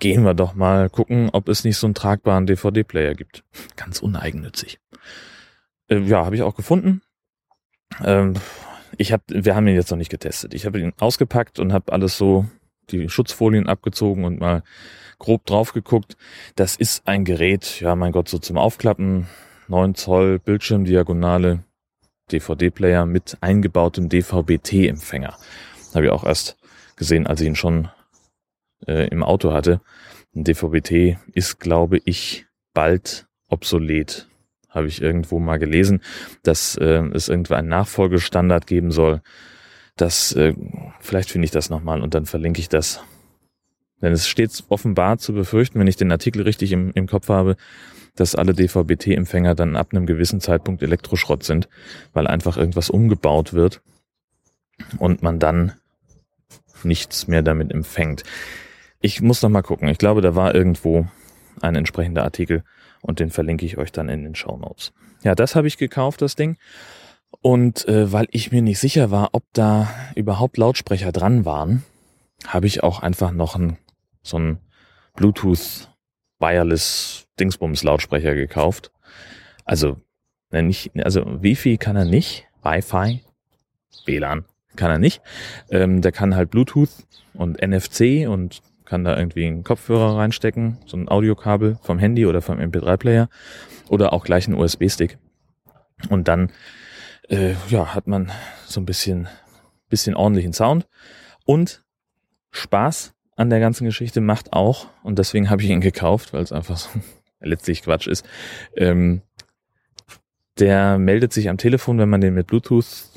gehen 0.00 0.24
wir 0.24 0.34
doch 0.34 0.54
mal 0.54 0.90
gucken, 0.90 1.30
ob 1.32 1.48
es 1.48 1.62
nicht 1.62 1.76
so 1.76 1.86
einen 1.86 1.94
tragbaren 1.94 2.46
DVD-Player 2.46 3.14
gibt. 3.14 3.44
Ganz 3.76 4.00
uneigennützig. 4.00 4.80
Äh, 5.88 5.98
ja, 6.00 6.24
habe 6.24 6.34
ich 6.34 6.42
auch 6.42 6.56
gefunden. 6.56 7.02
Ähm, 8.02 8.34
ich 9.00 9.12
habe, 9.12 9.22
wir 9.28 9.56
haben 9.56 9.66
ihn 9.66 9.74
jetzt 9.74 9.90
noch 9.90 9.96
nicht 9.96 10.10
getestet. 10.10 10.52
Ich 10.52 10.66
habe 10.66 10.78
ihn 10.78 10.92
ausgepackt 11.00 11.58
und 11.58 11.72
habe 11.72 11.90
alles 11.90 12.18
so 12.18 12.44
die 12.90 13.08
Schutzfolien 13.08 13.66
abgezogen 13.66 14.24
und 14.24 14.40
mal 14.40 14.62
grob 15.18 15.46
drauf 15.46 15.72
geguckt. 15.72 16.18
Das 16.54 16.76
ist 16.76 17.08
ein 17.08 17.24
Gerät, 17.24 17.80
ja 17.80 17.96
mein 17.96 18.12
Gott, 18.12 18.28
so 18.28 18.38
zum 18.38 18.58
Aufklappen, 18.58 19.26
9 19.68 19.94
Zoll 19.94 20.38
Bildschirmdiagonale, 20.38 21.64
DVD-Player 22.30 23.06
mit 23.06 23.38
eingebautem 23.40 24.10
DVB-T-Empfänger. 24.10 25.34
Habe 25.94 26.04
ich 26.04 26.10
auch 26.10 26.24
erst 26.24 26.58
gesehen, 26.96 27.26
als 27.26 27.40
ich 27.40 27.46
ihn 27.46 27.56
schon 27.56 27.88
äh, 28.86 29.08
im 29.08 29.22
Auto 29.22 29.54
hatte. 29.54 29.80
Ein 30.36 30.44
DVB-T 30.44 31.16
ist, 31.32 31.58
glaube 31.58 32.02
ich, 32.04 32.44
bald 32.74 33.28
obsolet. 33.48 34.28
Habe 34.70 34.86
ich 34.86 35.02
irgendwo 35.02 35.38
mal 35.38 35.58
gelesen, 35.58 36.00
dass 36.42 36.76
äh, 36.76 37.02
es 37.12 37.28
irgendwo 37.28 37.54
einen 37.54 37.68
Nachfolgestandard 37.68 38.66
geben 38.66 38.92
soll. 38.92 39.20
Das, 39.96 40.32
äh, 40.32 40.54
vielleicht 41.00 41.30
finde 41.30 41.44
ich 41.44 41.50
das 41.50 41.68
nochmal 41.70 42.00
und 42.00 42.14
dann 42.14 42.24
verlinke 42.24 42.60
ich 42.60 42.68
das. 42.68 43.02
Denn 44.00 44.12
es 44.12 44.28
steht 44.28 44.64
offenbar 44.68 45.18
zu 45.18 45.34
befürchten, 45.34 45.78
wenn 45.78 45.86
ich 45.86 45.96
den 45.96 46.12
Artikel 46.12 46.42
richtig 46.42 46.72
im, 46.72 46.92
im 46.94 47.06
Kopf 47.06 47.28
habe, 47.28 47.56
dass 48.16 48.34
alle 48.34 48.54
DVB-T-Empfänger 48.54 49.54
dann 49.54 49.76
ab 49.76 49.88
einem 49.92 50.06
gewissen 50.06 50.40
Zeitpunkt 50.40 50.82
Elektroschrott 50.82 51.44
sind, 51.44 51.68
weil 52.12 52.26
einfach 52.26 52.56
irgendwas 52.56 52.90
umgebaut 52.90 53.52
wird 53.52 53.82
und 54.98 55.22
man 55.22 55.38
dann 55.38 55.74
nichts 56.82 57.28
mehr 57.28 57.42
damit 57.42 57.72
empfängt. 57.72 58.24
Ich 59.00 59.20
muss 59.20 59.42
noch 59.42 59.50
mal 59.50 59.62
gucken. 59.62 59.88
Ich 59.88 59.98
glaube, 59.98 60.22
da 60.22 60.34
war 60.34 60.54
irgendwo 60.54 61.08
ein 61.60 61.74
entsprechender 61.74 62.24
Artikel 62.24 62.64
und 63.02 63.20
den 63.20 63.30
verlinke 63.30 63.66
ich 63.66 63.78
euch 63.78 63.92
dann 63.92 64.08
in 64.08 64.24
den 64.24 64.34
Show 64.34 64.56
Notes. 64.56 64.92
Ja, 65.22 65.34
das 65.34 65.54
habe 65.54 65.68
ich 65.68 65.78
gekauft, 65.78 66.22
das 66.22 66.36
Ding. 66.36 66.56
Und 67.42 67.86
äh, 67.88 68.12
weil 68.12 68.26
ich 68.30 68.52
mir 68.52 68.62
nicht 68.62 68.78
sicher 68.78 69.10
war, 69.10 69.30
ob 69.32 69.44
da 69.52 69.88
überhaupt 70.14 70.56
Lautsprecher 70.56 71.12
dran 71.12 71.44
waren, 71.44 71.84
habe 72.46 72.66
ich 72.66 72.82
auch 72.82 73.00
einfach 73.00 73.32
noch 73.32 73.56
ein, 73.56 73.76
so 74.22 74.38
ein 74.38 74.58
Bluetooth 75.14 75.88
Wireless 76.38 77.26
Dingsbums 77.38 77.82
Lautsprecher 77.84 78.34
gekauft. 78.34 78.90
Also, 79.64 79.98
ne, 80.50 80.62
nicht, 80.62 80.90
also 81.04 81.42
Wi-Fi 81.42 81.76
kann 81.76 81.96
er 81.96 82.06
nicht, 82.06 82.46
Wi-Fi, 82.62 83.20
WLAN 84.06 84.44
kann 84.76 84.90
er 84.90 84.98
nicht. 84.98 85.20
Ähm, 85.70 86.00
der 86.00 86.12
kann 86.12 86.34
halt 86.34 86.50
Bluetooth 86.50 86.90
und 87.34 87.60
NFC 87.60 88.26
und 88.28 88.62
kann 88.90 89.04
da 89.04 89.16
irgendwie 89.16 89.46
einen 89.46 89.62
Kopfhörer 89.62 90.16
reinstecken, 90.16 90.78
so 90.84 90.96
ein 90.96 91.08
Audiokabel 91.08 91.78
vom 91.80 92.00
Handy 92.00 92.26
oder 92.26 92.42
vom 92.42 92.58
MP3-Player 92.58 93.28
oder 93.88 94.12
auch 94.12 94.24
gleich 94.24 94.48
einen 94.48 94.58
USB-Stick. 94.58 95.16
Und 96.08 96.26
dann 96.26 96.50
äh, 97.28 97.54
ja, 97.68 97.94
hat 97.94 98.08
man 98.08 98.32
so 98.66 98.80
ein 98.80 98.86
bisschen, 98.86 99.28
bisschen 99.88 100.16
ordentlichen 100.16 100.52
Sound 100.52 100.88
und 101.44 101.84
Spaß 102.50 103.14
an 103.36 103.48
der 103.48 103.60
ganzen 103.60 103.84
Geschichte 103.84 104.20
macht 104.20 104.52
auch, 104.52 104.88
und 105.04 105.20
deswegen 105.20 105.50
habe 105.50 105.62
ich 105.62 105.70
ihn 105.70 105.80
gekauft, 105.80 106.32
weil 106.32 106.42
es 106.42 106.50
einfach 106.50 106.76
so 106.76 106.90
letztlich 107.40 107.82
Quatsch 107.82 108.08
ist, 108.08 108.26
ähm, 108.76 109.22
der 110.58 110.98
meldet 110.98 111.32
sich 111.32 111.48
am 111.48 111.58
Telefon, 111.58 111.98
wenn 111.98 112.08
man 112.08 112.20
den 112.20 112.34
mit 112.34 112.48
Bluetooth 112.48 113.09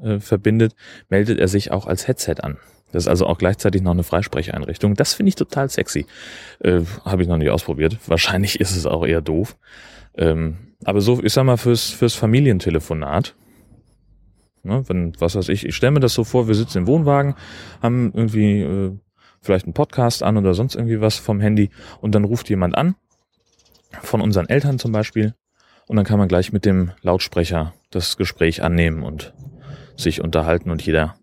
äh, 0.00 0.20
verbindet, 0.20 0.74
meldet 1.08 1.38
er 1.38 1.48
sich 1.48 1.70
auch 1.70 1.86
als 1.86 2.06
Headset 2.06 2.36
an. 2.42 2.58
Das 2.92 3.04
ist 3.04 3.08
also 3.08 3.26
auch 3.26 3.38
gleichzeitig 3.38 3.82
noch 3.82 3.92
eine 3.92 4.02
Freisprecheinrichtung. 4.02 4.94
Das 4.94 5.14
finde 5.14 5.30
ich 5.30 5.34
total 5.34 5.68
sexy. 5.70 6.06
Äh, 6.60 6.82
Habe 7.04 7.22
ich 7.22 7.28
noch 7.28 7.38
nicht 7.38 7.50
ausprobiert. 7.50 7.98
Wahrscheinlich 8.06 8.60
ist 8.60 8.76
es 8.76 8.86
auch 8.86 9.06
eher 9.06 9.22
doof. 9.22 9.56
Ähm, 10.16 10.74
aber 10.84 11.00
so, 11.00 11.22
ich 11.22 11.32
sag 11.32 11.44
mal, 11.44 11.56
fürs, 11.56 11.88
fürs 11.90 12.14
Familientelefonat, 12.14 13.34
ne, 14.62 14.84
wenn, 14.88 15.14
was 15.18 15.36
weiß 15.36 15.48
ich, 15.48 15.64
ich 15.64 15.74
stelle 15.74 15.92
mir 15.92 16.00
das 16.00 16.12
so 16.12 16.24
vor, 16.24 16.48
wir 16.48 16.54
sitzen 16.54 16.78
im 16.78 16.86
Wohnwagen, 16.86 17.34
haben 17.80 18.12
irgendwie 18.14 18.60
äh, 18.60 18.92
vielleicht 19.40 19.64
einen 19.64 19.74
Podcast 19.74 20.22
an 20.22 20.36
oder 20.36 20.52
sonst 20.52 20.74
irgendwie 20.74 21.00
was 21.00 21.16
vom 21.16 21.40
Handy 21.40 21.70
und 22.00 22.14
dann 22.14 22.24
ruft 22.24 22.50
jemand 22.50 22.76
an, 22.76 22.94
von 24.02 24.20
unseren 24.20 24.48
Eltern 24.48 24.78
zum 24.78 24.92
Beispiel, 24.92 25.34
und 25.86 25.96
dann 25.96 26.04
kann 26.04 26.18
man 26.18 26.28
gleich 26.28 26.52
mit 26.52 26.64
dem 26.64 26.92
Lautsprecher 27.02 27.74
das 27.90 28.16
Gespräch 28.16 28.62
annehmen 28.62 29.02
und 29.02 29.34
sich 29.96 30.20
unterhalten 30.20 30.70
und 30.70 30.84
jeder, 30.84 31.16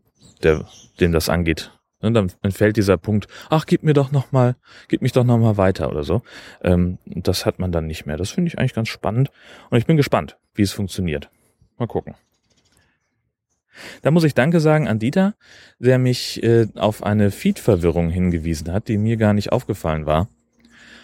der, 0.43 0.65
dem 0.99 1.11
das 1.11 1.29
angeht, 1.29 1.71
ne, 2.01 2.11
dann 2.11 2.31
entfällt 2.41 2.77
dieser 2.77 2.97
Punkt, 2.97 3.27
ach, 3.49 3.65
gib 3.65 3.83
mir 3.83 3.93
doch 3.93 4.11
noch 4.11 4.31
mal, 4.31 4.55
gib 4.87 5.01
mich 5.01 5.11
doch 5.11 5.23
noch 5.23 5.37
mal 5.37 5.57
weiter 5.57 5.89
oder 5.89 6.03
so. 6.03 6.21
Ähm, 6.63 6.97
das 7.05 7.45
hat 7.45 7.59
man 7.59 7.71
dann 7.71 7.87
nicht 7.87 8.05
mehr. 8.05 8.17
Das 8.17 8.31
finde 8.31 8.49
ich 8.49 8.57
eigentlich 8.57 8.73
ganz 8.73 8.89
spannend 8.89 9.31
und 9.69 9.77
ich 9.77 9.85
bin 9.85 9.97
gespannt, 9.97 10.37
wie 10.53 10.63
es 10.63 10.71
funktioniert. 10.71 11.29
Mal 11.77 11.87
gucken. 11.87 12.15
Da 14.01 14.11
muss 14.11 14.23
ich 14.23 14.33
Danke 14.33 14.59
sagen 14.59 14.87
an 14.87 14.99
Dieter, 14.99 15.35
der 15.79 15.99
mich 15.99 16.43
äh, 16.43 16.67
auf 16.75 17.03
eine 17.03 17.31
Feed-Verwirrung 17.31 18.09
hingewiesen 18.09 18.71
hat, 18.71 18.87
die 18.87 18.97
mir 18.97 19.17
gar 19.17 19.33
nicht 19.33 19.51
aufgefallen 19.51 20.05
war. 20.05 20.27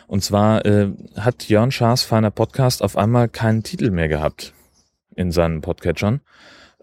Und 0.07 0.23
zwar 0.23 0.65
äh, 0.65 0.91
hat 1.17 1.47
Jörn 1.49 1.71
Schaas 1.71 2.03
feiner 2.03 2.31
Podcast 2.31 2.83
auf 2.83 2.97
einmal 2.97 3.27
keinen 3.27 3.63
Titel 3.63 3.89
mehr 3.91 4.07
gehabt 4.07 4.53
in 5.15 5.31
seinen 5.31 5.61
Podcatchern. 5.61 6.21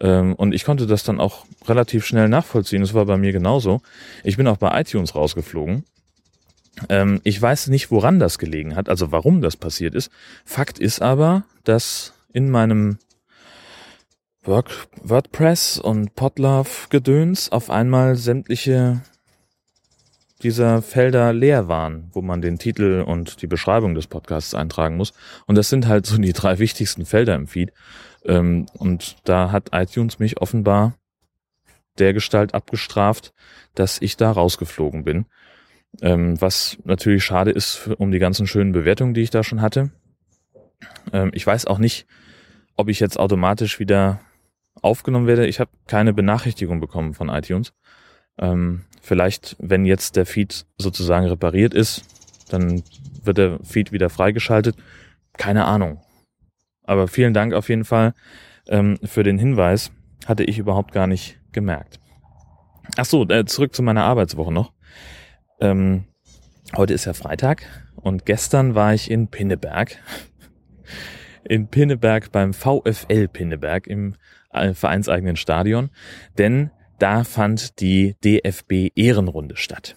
Ähm, 0.03 0.35
und 0.35 0.53
ich 0.53 0.65
konnte 0.65 0.87
das 0.87 1.05
dann 1.05 1.21
auch 1.21 1.47
relativ 1.67 2.05
schnell 2.05 2.29
nachvollziehen. 2.29 2.83
Das 2.83 2.93
war 2.93 3.07
bei 3.07 3.17
mir 3.17 3.33
genauso. 3.33 3.81
Ich 4.25 4.37
bin 4.37 4.49
auch 4.49 4.59
bei 4.59 4.79
iTunes 4.79 5.15
rausgeflogen. 5.15 5.85
Ähm, 6.89 7.21
ich 7.23 7.41
weiß 7.41 7.69
nicht, 7.69 7.91
woran 7.91 8.19
das 8.19 8.39
gelegen 8.39 8.75
hat, 8.77 8.89
also 8.89 9.13
warum 9.13 9.41
das 9.41 9.57
passiert 9.57 9.95
ist. 9.95 10.11
Fakt 10.45 10.79
ist 10.79 11.01
aber, 11.01 11.45
dass 11.65 12.13
in 12.33 12.51
meinem 12.51 12.99
Work, 14.43 14.89
WordPress 15.03 15.79
und 15.79 16.17
Podlove-Gedöns 16.17 17.53
auf 17.53 17.71
einmal 17.71 18.17
sämtliche 18.17 19.03
dieser 20.43 20.83
Felder 20.83 21.33
leer 21.33 21.69
waren, 21.69 22.11
wo 22.13 22.23
man 22.23 22.43
den 22.43 22.59
Titel 22.59 23.05
und 23.07 23.43
die 23.43 23.47
Beschreibung 23.47 23.95
des 23.95 24.09
Podcasts 24.09 24.55
eintragen 24.55 24.97
muss. 24.97 25.13
Und 25.47 25.57
das 25.57 25.69
sind 25.69 25.87
halt 25.87 26.07
so 26.07 26.19
die 26.19 26.33
drei 26.33 26.59
wichtigsten 26.59 27.07
Felder 27.07 27.37
im 27.37 27.47
Feed. 27.47 27.73
Ähm, 28.25 28.67
und 28.79 29.17
da 29.25 29.51
hat 29.51 29.71
iTunes 29.73 30.19
mich 30.19 30.41
offenbar 30.41 30.95
der 31.99 32.15
Gestalt 32.15 32.55
abgestraft, 32.55 33.33
dass 33.75 34.01
ich 34.01 34.17
da 34.17 34.31
rausgeflogen 34.31 35.05
bin. 35.05 35.27
Ähm, 36.01 36.41
was 36.41 36.79
natürlich 36.85 37.25
schade 37.25 37.51
ist 37.51 37.89
um 37.99 38.13
die 38.13 38.19
ganzen 38.19 38.47
schönen 38.47 38.73
Bewertungen, 38.73 39.15
die 39.15 39.21
ich 39.21 39.31
da 39.31 39.45
schon 39.45 39.61
hatte. 39.61 39.91
Ähm, 41.13 41.31
ich 41.35 41.47
weiß 41.47 41.67
auch 41.67 41.79
nicht, 41.79 42.07
ob 42.77 42.89
ich 42.89 43.01
jetzt 43.01 43.19
automatisch 43.19 43.79
wieder 43.79 44.21
aufgenommen 44.81 45.27
werde. 45.27 45.47
Ich 45.47 45.61
habe 45.61 45.71
keine 45.87 46.15
Benachrichtigung 46.15 46.81
bekommen 46.81 47.13
von 47.15 47.29
iTunes. 47.29 47.73
Ähm, 48.39 48.85
vielleicht, 49.03 49.57
wenn 49.59 49.85
jetzt 49.85 50.17
der 50.17 50.25
Feed 50.25 50.65
sozusagen 50.79 51.27
repariert 51.27 51.75
ist, 51.75 52.05
dann 52.49 52.83
wird 53.23 53.39
der 53.39 53.59
Feed 53.63 53.93
wieder 53.93 54.09
freigeschaltet. 54.09 54.77
Keine 55.37 55.65
Ahnung. 55.67 56.02
Aber 56.93 57.09
vielen 57.09 57.33
Dank 57.33 57.55
auf 57.55 57.71
jeden 57.71 57.87
Fall 57.87 58.13
ähm, 58.69 58.99
für 59.03 59.23
den 59.23 59.39
Hinweis. 59.39 59.93
Hatte 60.27 60.45
ich 60.45 60.59
überhaupt 60.59 60.93
gar 60.93 61.07
nicht 61.07 61.41
gemerkt. 61.51 61.99
Ach 62.99 63.07
so, 63.07 63.27
äh, 63.29 63.47
zurück 63.47 63.75
zu 63.75 63.83
meiner 63.83 64.05
Arbeitswoche 64.05 64.53
noch. 64.53 64.75
Ähm, 65.59 66.05
heute 66.77 66.93
ist 66.93 67.07
ja 67.07 67.15
Freitag 67.15 67.65
und 67.97 68.27
gestern 68.27 68.75
war 68.75 68.93
ich 68.93 69.11
in 69.11 69.29
Pinneberg. 69.29 69.97
In 71.45 71.67
Pinneberg 71.67 72.31
beim 72.31 72.55
VfL 72.55 73.27
Pinneberg 73.27 73.89
im 73.89 74.15
vereinseigenen 74.75 75.35
Stadion, 75.35 75.91
denn 76.39 76.71
da 77.01 77.25
fand 77.25 77.81
die 77.81 78.15
DFB 78.23 78.93
Ehrenrunde 78.95 79.57
statt. 79.57 79.97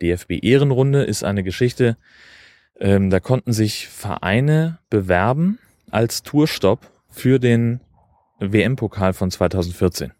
Die 0.00 0.06
DFB 0.06 0.44
Ehrenrunde 0.44 1.02
ist 1.02 1.24
eine 1.24 1.42
Geschichte, 1.42 1.96
ähm, 2.78 3.10
da 3.10 3.18
konnten 3.18 3.52
sich 3.52 3.88
Vereine 3.88 4.78
bewerben 4.88 5.58
als 5.94 6.22
Tourstopp 6.24 6.90
für 7.08 7.38
den 7.38 7.80
WM-Pokal 8.40 9.12
von 9.12 9.30
2014. 9.30 10.12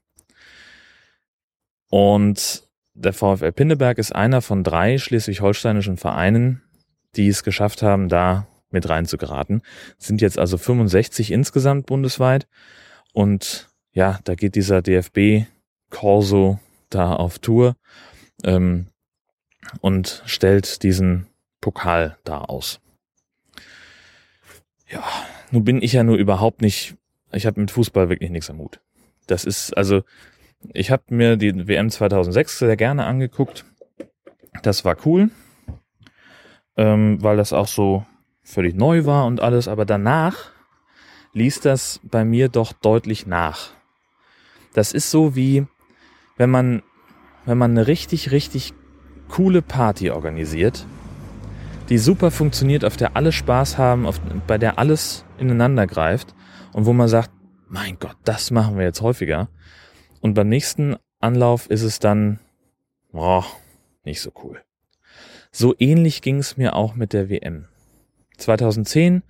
Und 1.90 2.62
der 2.94 3.12
VfL 3.12 3.50
Pinneberg 3.50 3.98
ist 3.98 4.14
einer 4.14 4.40
von 4.40 4.62
drei 4.62 4.98
schleswig-holsteinischen 4.98 5.96
Vereinen, 5.96 6.62
die 7.16 7.26
es 7.26 7.42
geschafft 7.42 7.82
haben, 7.82 8.08
da 8.08 8.46
mit 8.70 8.88
reinzugeraten. 8.88 9.62
Sind 9.98 10.20
jetzt 10.20 10.38
also 10.38 10.58
65 10.58 11.32
insgesamt 11.32 11.86
bundesweit. 11.86 12.46
Und 13.12 13.68
ja, 13.92 14.20
da 14.24 14.36
geht 14.36 14.54
dieser 14.54 14.80
DFB 14.80 15.46
Corso 15.90 16.60
da 16.88 17.14
auf 17.14 17.40
Tour 17.40 17.76
ähm, 18.44 18.86
und 19.80 20.22
stellt 20.26 20.84
diesen 20.84 21.26
Pokal 21.60 22.16
da 22.24 22.38
aus. 22.38 22.80
Ja, 24.88 25.02
nun 25.50 25.64
bin 25.64 25.82
ich 25.82 25.92
ja 25.92 26.02
nur 26.02 26.16
überhaupt 26.16 26.62
nicht, 26.62 26.96
ich 27.32 27.46
habe 27.46 27.60
mit 27.60 27.70
Fußball 27.70 28.08
wirklich 28.08 28.30
nichts 28.30 28.50
am 28.50 28.58
Hut. 28.58 28.80
Das 29.26 29.44
ist, 29.44 29.76
also, 29.76 30.02
ich 30.72 30.90
habe 30.90 31.02
mir 31.08 31.36
die 31.36 31.68
WM 31.68 31.90
2006 31.90 32.58
sehr 32.58 32.76
gerne 32.76 33.04
angeguckt. 33.04 33.64
Das 34.62 34.84
war 34.84 34.96
cool, 35.04 35.30
ähm, 36.76 37.22
weil 37.22 37.36
das 37.36 37.52
auch 37.52 37.68
so 37.68 38.04
völlig 38.42 38.74
neu 38.74 39.04
war 39.04 39.26
und 39.26 39.40
alles, 39.40 39.68
aber 39.68 39.84
danach 39.84 40.52
ließ 41.32 41.60
das 41.60 42.00
bei 42.04 42.24
mir 42.24 42.48
doch 42.48 42.72
deutlich 42.72 43.26
nach. 43.26 43.70
Das 44.74 44.92
ist 44.92 45.10
so 45.10 45.34
wie, 45.34 45.66
wenn 46.36 46.50
man, 46.50 46.82
wenn 47.44 47.58
man 47.58 47.72
eine 47.72 47.86
richtig, 47.86 48.30
richtig 48.30 48.74
coole 49.28 49.62
Party 49.62 50.10
organisiert, 50.10 50.86
die 51.88 51.98
super 51.98 52.30
funktioniert, 52.30 52.84
auf 52.84 52.96
der 52.96 53.16
alle 53.16 53.32
Spaß 53.32 53.78
haben, 53.78 54.06
auf, 54.06 54.20
bei 54.46 54.58
der 54.58 54.78
alles 54.78 55.24
ineinander 55.38 55.86
greift 55.86 56.34
und 56.72 56.86
wo 56.86 56.92
man 56.92 57.08
sagt, 57.08 57.30
mein 57.68 57.98
Gott, 57.98 58.16
das 58.24 58.50
machen 58.50 58.78
wir 58.78 58.84
jetzt 58.84 59.02
häufiger. 59.02 59.48
Und 60.20 60.34
beim 60.34 60.48
nächsten 60.48 60.96
Anlauf 61.20 61.68
ist 61.68 61.82
es 61.82 61.98
dann, 61.98 62.38
oh, 63.12 63.44
nicht 64.04 64.20
so 64.20 64.32
cool. 64.42 64.62
So 65.50 65.74
ähnlich 65.78 66.22
ging 66.22 66.38
es 66.38 66.56
mir 66.56 66.74
auch 66.74 66.94
mit 66.94 67.12
der 67.12 67.28
WM. 67.28 67.66
2010 68.38 69.22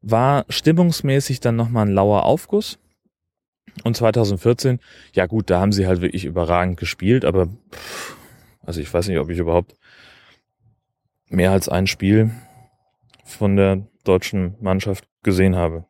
war 0.00 0.44
stimmungsmäßig 0.48 1.40
dann 1.40 1.56
nochmal 1.56 1.86
ein 1.86 1.94
lauer 1.94 2.24
Aufguss. 2.24 2.78
Und 3.84 3.96
2014, 3.96 4.80
ja 5.14 5.26
gut, 5.26 5.48
da 5.48 5.60
haben 5.60 5.72
sie 5.72 5.86
halt 5.86 6.00
wirklich 6.00 6.24
überragend 6.24 6.78
gespielt, 6.78 7.24
aber 7.24 7.46
pff, 7.46 8.16
also 8.62 8.80
ich 8.80 8.92
weiß 8.92 9.08
nicht, 9.08 9.18
ob 9.18 9.30
ich 9.30 9.38
überhaupt 9.38 9.76
mehr 11.32 11.50
als 11.50 11.68
ein 11.68 11.86
Spiel 11.86 12.30
von 13.24 13.56
der 13.56 13.86
deutschen 14.04 14.56
Mannschaft 14.60 15.08
gesehen 15.22 15.56
habe. 15.56 15.86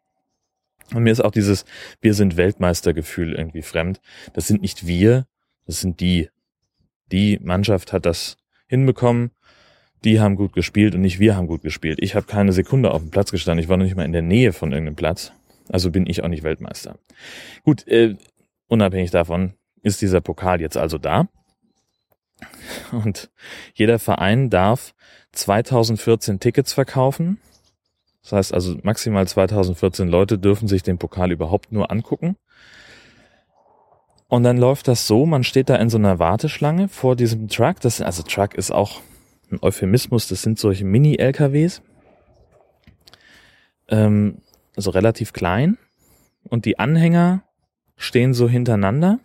Und 0.95 1.05
mir 1.05 1.13
ist 1.13 1.25
auch 1.25 1.31
dieses 1.31 1.65
Wir 2.01 2.15
sind 2.15 2.37
Weltmeister-Gefühl 2.37 3.35
irgendwie 3.35 3.63
fremd. 3.63 4.01
Das 4.35 4.47
sind 4.47 4.63
nicht 4.63 4.87
wir, 4.87 5.27
das 5.67 5.81
sind 5.81 6.01
die. 6.01 6.29
Die 7.11 7.39
Mannschaft 7.43 7.93
hat 7.93 8.07
das 8.07 8.37
hinbekommen. 8.67 9.33
Die 10.05 10.19
haben 10.19 10.37
gut 10.37 10.53
gespielt 10.53 10.95
und 10.95 11.03
nicht 11.03 11.21
wir 11.21 11.37
haben 11.37 11.47
gut 11.47 11.63
gespielt. 11.63 11.99
Ich 12.01 12.15
habe 12.15 12.27
keine 12.27 12.53
Sekunde 12.53 12.91
auf 12.91 13.03
dem 13.03 13.11
Platz 13.11 13.31
gestanden. 13.31 13.63
Ich 13.63 13.69
war 13.69 13.77
noch 13.77 13.85
nicht 13.85 13.97
mal 13.97 14.05
in 14.05 14.13
der 14.13 14.23
Nähe 14.23 14.53
von 14.53 14.73
irgendeinem 14.73 14.97
Platz. 14.97 15.33
Also 15.69 15.91
bin 15.91 16.07
ich 16.07 16.25
auch 16.25 16.29
nicht 16.29 16.43
Weltmeister. 16.43 16.99
Gut, 17.65 17.87
äh, 17.87 18.17
unabhängig 18.67 19.11
davon 19.11 19.55
ist 19.83 20.03
dieser 20.03 20.21
Pokal 20.21 20.61
jetzt 20.61 20.77
also 20.77 20.99
da. 20.99 21.29
Und 22.91 23.31
jeder 23.75 23.99
Verein 23.99 24.51
darf 24.51 24.95
2014 25.33 26.41
Tickets 26.41 26.73
verkaufen. 26.73 27.39
Das 28.23 28.33
heißt 28.33 28.55
also 28.55 28.77
maximal 28.83 29.27
2014 29.27 30.09
Leute 30.09 30.39
dürfen 30.39 30.69
sich 30.69 30.83
den 30.83 30.99
Pokal 30.99 31.33
überhaupt 31.33 31.73
nur 31.73 31.91
angucken. 31.91 32.37
Und 34.29 34.45
dann 34.45 34.57
läuft 34.57 34.89
das 34.89 35.07
so, 35.07 35.27
man 35.27 35.45
steht 35.45 35.69
da 35.69 35.77
in 35.77 35.91
so 35.91 35.99
einer 35.99 36.19
Warteschlange 36.19 36.89
vor 36.89 37.17
diesem 37.17 37.49
Truck. 37.49 37.81
Das, 37.81 38.01
also 38.01 38.23
Truck 38.23 38.55
ist 38.55 38.71
auch 38.71 39.03
ein 39.51 39.59
Euphemismus, 39.61 40.29
das 40.29 40.41
sind 40.41 40.59
solche 40.59 40.85
Mini-LKWs. 40.87 41.83
Ähm, 43.89 44.39
also 44.75 44.91
relativ 44.91 45.35
klein. 45.35 45.77
Und 46.45 46.65
die 46.65 46.79
Anhänger 46.79 47.43
stehen 47.97 48.33
so 48.33 48.49
hintereinander. 48.49 49.19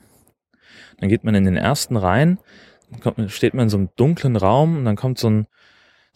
Dann 0.99 1.09
geht 1.09 1.23
man 1.23 1.35
in 1.35 1.45
den 1.45 1.55
ersten 1.55 1.95
Reihen, 1.95 2.39
kommt, 3.01 3.31
steht 3.31 3.53
man 3.53 3.63
in 3.63 3.69
so 3.69 3.77
einem 3.77 3.89
dunklen 3.95 4.35
Raum 4.35 4.77
und 4.77 4.85
dann 4.85 4.95
kommt 4.95 5.19
so 5.19 5.29
ein, 5.29 5.47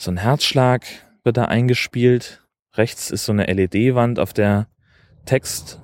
so 0.01 0.11
ein 0.11 0.17
Herzschlag, 0.17 0.85
wird 1.23 1.37
da 1.37 1.45
eingespielt. 1.45 2.41
Rechts 2.73 3.11
ist 3.11 3.25
so 3.25 3.31
eine 3.31 3.45
LED-Wand, 3.45 4.19
auf 4.19 4.33
der 4.33 4.67
Text 5.25 5.79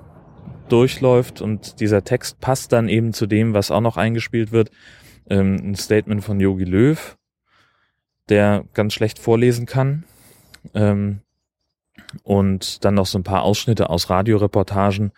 durchläuft 0.70 1.42
und 1.42 1.80
dieser 1.80 2.04
Text 2.04 2.40
passt 2.40 2.74
dann 2.74 2.90
eben 2.90 3.14
zu 3.14 3.28
dem, 3.28 3.54
was 3.54 3.72
auch 3.72 3.82
noch 3.82 3.98
eingespielt 3.98 4.52
wird. 4.52 4.72
Ähm, 5.30 5.58
ein 5.72 5.76
Statement 5.76 6.24
von 6.24 6.40
Yogi 6.40 6.64
Löw, 6.64 7.18
der 8.30 8.66
ganz 8.74 8.94
schlecht 8.94 9.20
vorlesen 9.20 9.66
kann. 9.66 10.06
Ähm, 10.74 11.22
und 12.24 12.84
dann 12.86 12.96
noch 12.96 13.06
so 13.06 13.20
ein 13.20 13.24
paar 13.24 13.44
Ausschnitte 13.44 13.90
aus 13.90 14.10
Radioreportagen 14.10 15.12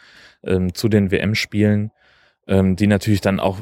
ähm, 0.44 0.74
zu 0.74 0.90
den 0.90 1.12
WM-Spielen, 1.12 1.92
ähm, 2.48 2.76
die 2.76 2.88
natürlich 2.88 3.22
dann 3.22 3.40
auch, 3.40 3.60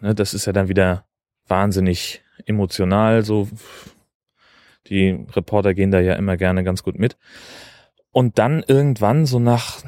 ne, 0.00 0.14
das 0.14 0.34
ist 0.34 0.46
ja 0.46 0.52
dann 0.52 0.68
wieder 0.68 1.06
wahnsinnig 1.48 2.22
emotional, 2.46 3.22
so 3.22 3.48
die 4.88 5.26
Reporter 5.32 5.74
gehen 5.74 5.90
da 5.90 6.00
ja 6.00 6.14
immer 6.14 6.36
gerne 6.36 6.64
ganz 6.64 6.82
gut 6.82 6.98
mit. 6.98 7.16
Und 8.10 8.38
dann 8.38 8.62
irgendwann, 8.66 9.26
so 9.26 9.38
nach 9.38 9.82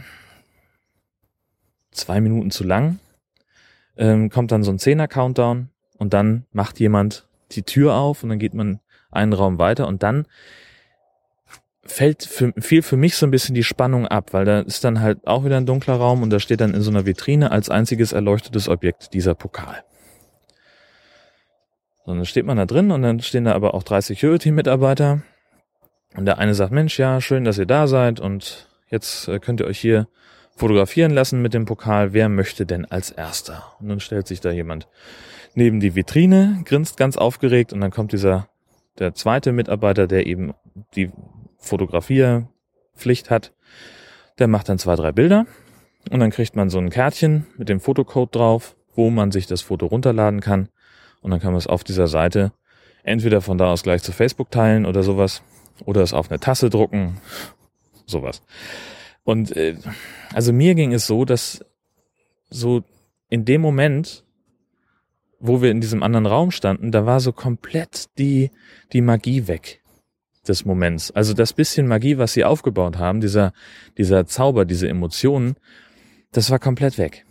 zwei 1.91 2.21
Minuten 2.21 2.51
zu 2.51 2.65
lang, 2.65 2.99
ähm, 3.97 4.31
kommt 4.31 4.51
dann 4.51 4.63
so 4.63 4.73
ein 4.73 4.79
Zehner-Countdown 4.79 5.68
und 5.99 6.14
dann 6.14 6.47
macht 6.53 6.81
jemand 6.81 7.27
die 7.53 7.62
Tür 7.62 7.95
auf 7.95 8.23
und 8.23 8.31
dann 8.31 8.38
geht 8.38 8.55
man 8.55 8.81
einen 9.11 9.33
Raum 9.33 9.59
weiter 9.59 9.87
und 9.87 10.03
dann 10.03 10.27
fällt 11.87 12.25
für, 12.25 12.53
fiel 12.59 12.83
für 12.83 12.97
mich 12.97 13.16
so 13.16 13.27
ein 13.27 13.31
bisschen 13.31 13.55
die 13.55 13.62
Spannung 13.62 14.09
ab, 14.09 14.33
weil 14.33 14.45
da 14.45 14.61
ist 14.61 14.85
dann 14.85 15.01
halt 15.01 15.27
auch 15.27 15.45
wieder 15.45 15.59
ein 15.59 15.66
dunkler 15.66 15.95
Raum 15.95 16.23
und 16.23 16.31
da 16.31 16.40
steht 16.40 16.61
dann 16.61 16.75
in 16.75 16.81
so 16.81 16.90
einer 16.90 17.07
Vitrine 17.07 17.51
als 17.51 17.68
einziges 17.68 18.12
erleuchtetes 18.12 18.68
Objekt 18.68 19.12
dieser 19.12 19.35
Pokal. 19.35 19.85
Und 22.05 22.17
dann 22.17 22.27
steht 22.27 22.45
man 22.45 22.59
da 22.59 22.67
drin 22.67 22.90
und 22.90 23.03
dann 23.03 23.21
stehen 23.21 23.45
da 23.45 23.55
aber 23.55 23.75
auch 23.75 23.83
drei 23.83 24.01
Security-Mitarbeiter 24.01 25.23
und 26.17 26.27
der 26.27 26.38
eine 26.38 26.55
sagt, 26.55 26.71
Mensch, 26.71 26.99
ja, 26.99 27.21
schön, 27.21 27.45
dass 27.45 27.59
ihr 27.59 27.67
da 27.67 27.87
seid 27.87 28.21
und 28.21 28.69
jetzt 28.88 29.27
äh, 29.29 29.38
könnt 29.38 29.61
ihr 29.61 29.67
euch 29.67 29.81
hier 29.81 30.07
fotografieren 30.55 31.11
lassen 31.11 31.43
mit 31.43 31.55
dem 31.55 31.64
Pokal. 31.64 32.12
Wer 32.12 32.29
möchte 32.29 32.67
denn 32.67 32.85
als 32.85 33.11
erster? 33.11 33.64
Und 33.81 33.88
dann 33.88 34.01
stellt 34.01 34.27
sich 34.27 34.40
da 34.40 34.53
jemand 34.53 34.87
neben 35.55 35.81
die 35.81 35.95
Vitrine, 35.95 36.62
grinst 36.64 36.97
ganz 36.97 37.17
aufgeregt 37.17 37.73
und 37.73 37.81
dann 37.81 37.90
kommt 37.90 38.12
dieser, 38.12 38.49
der 38.99 39.14
zweite 39.14 39.53
Mitarbeiter, 39.53 40.07
der 40.07 40.27
eben 40.27 40.53
die 40.95 41.11
Fotografierpflicht 41.59 43.31
hat, 43.31 43.53
der 44.38 44.47
macht 44.47 44.69
dann 44.69 44.79
zwei, 44.79 44.95
drei 44.95 45.11
Bilder 45.11 45.47
und 46.11 46.21
dann 46.21 46.31
kriegt 46.31 46.55
man 46.55 46.69
so 46.69 46.79
ein 46.79 46.90
Kärtchen 46.90 47.47
mit 47.57 47.71
dem 47.71 47.81
Fotocode 47.81 48.31
drauf, 48.31 48.77
wo 48.95 49.11
man 49.11 49.33
sich 49.33 49.47
das 49.47 49.62
Foto 49.62 49.87
runterladen 49.87 50.40
kann 50.40 50.69
und 51.25 51.31
dann 51.31 51.41
kann 51.41 51.53
man 51.53 51.59
es 51.59 51.67
auf 51.67 51.85
dieser 51.85 52.07
Seite 52.07 52.53
entweder 53.03 53.41
von 53.41 53.57
da 53.57 53.73
aus 53.73 53.83
gleich 53.83 54.03
zu 54.03 54.13
Facebook 54.13 54.51
teilen 54.51 54.85
oder 54.85 55.03
sowas 55.03 55.43
oder 55.87 56.03
es 56.03 56.13
auf 56.13 56.31
eine 56.31 56.39
Tasse 56.39 56.69
drucken, 56.69 57.17
sowas. 58.05 58.43
Und 59.25 59.57
äh, 59.57 59.77
also 60.35 60.53
mir 60.53 60.75
ging 60.75 60.93
es 60.93 61.07
so, 61.07 61.25
dass 61.25 61.65
so 62.51 62.85
in 63.31 63.47
dem 63.47 63.63
Moment, 63.63 64.23
wo 65.41 65.63
wir 65.63 65.71
in 65.71 65.81
diesem 65.81 66.03
anderen 66.03 66.27
Raum 66.27 66.51
standen, 66.51 66.93
da 66.93 67.07
war 67.07 67.21
so 67.21 67.33
komplett 67.33 68.07
die 68.19 68.51
die 68.93 69.01
Magie 69.01 69.49
weg 69.49 69.83
des 70.47 70.67
Moments. 70.67 71.11
Also 71.11 71.33
das 71.33 71.55
bisschen 71.55 71.89
Magie, 71.89 72.19
was 72.19 72.35
sie 72.35 72.45
aufgebaut 72.45 72.99
haben, 72.99 73.23
dieser, 73.23 73.55
dieser 73.97 74.27
Zauber, 74.27 74.67
diese 74.67 74.89
Emotionen, 74.89 75.57
das 76.33 76.51
war 76.51 76.59
komplett 76.59 76.99
weg. 76.99 77.25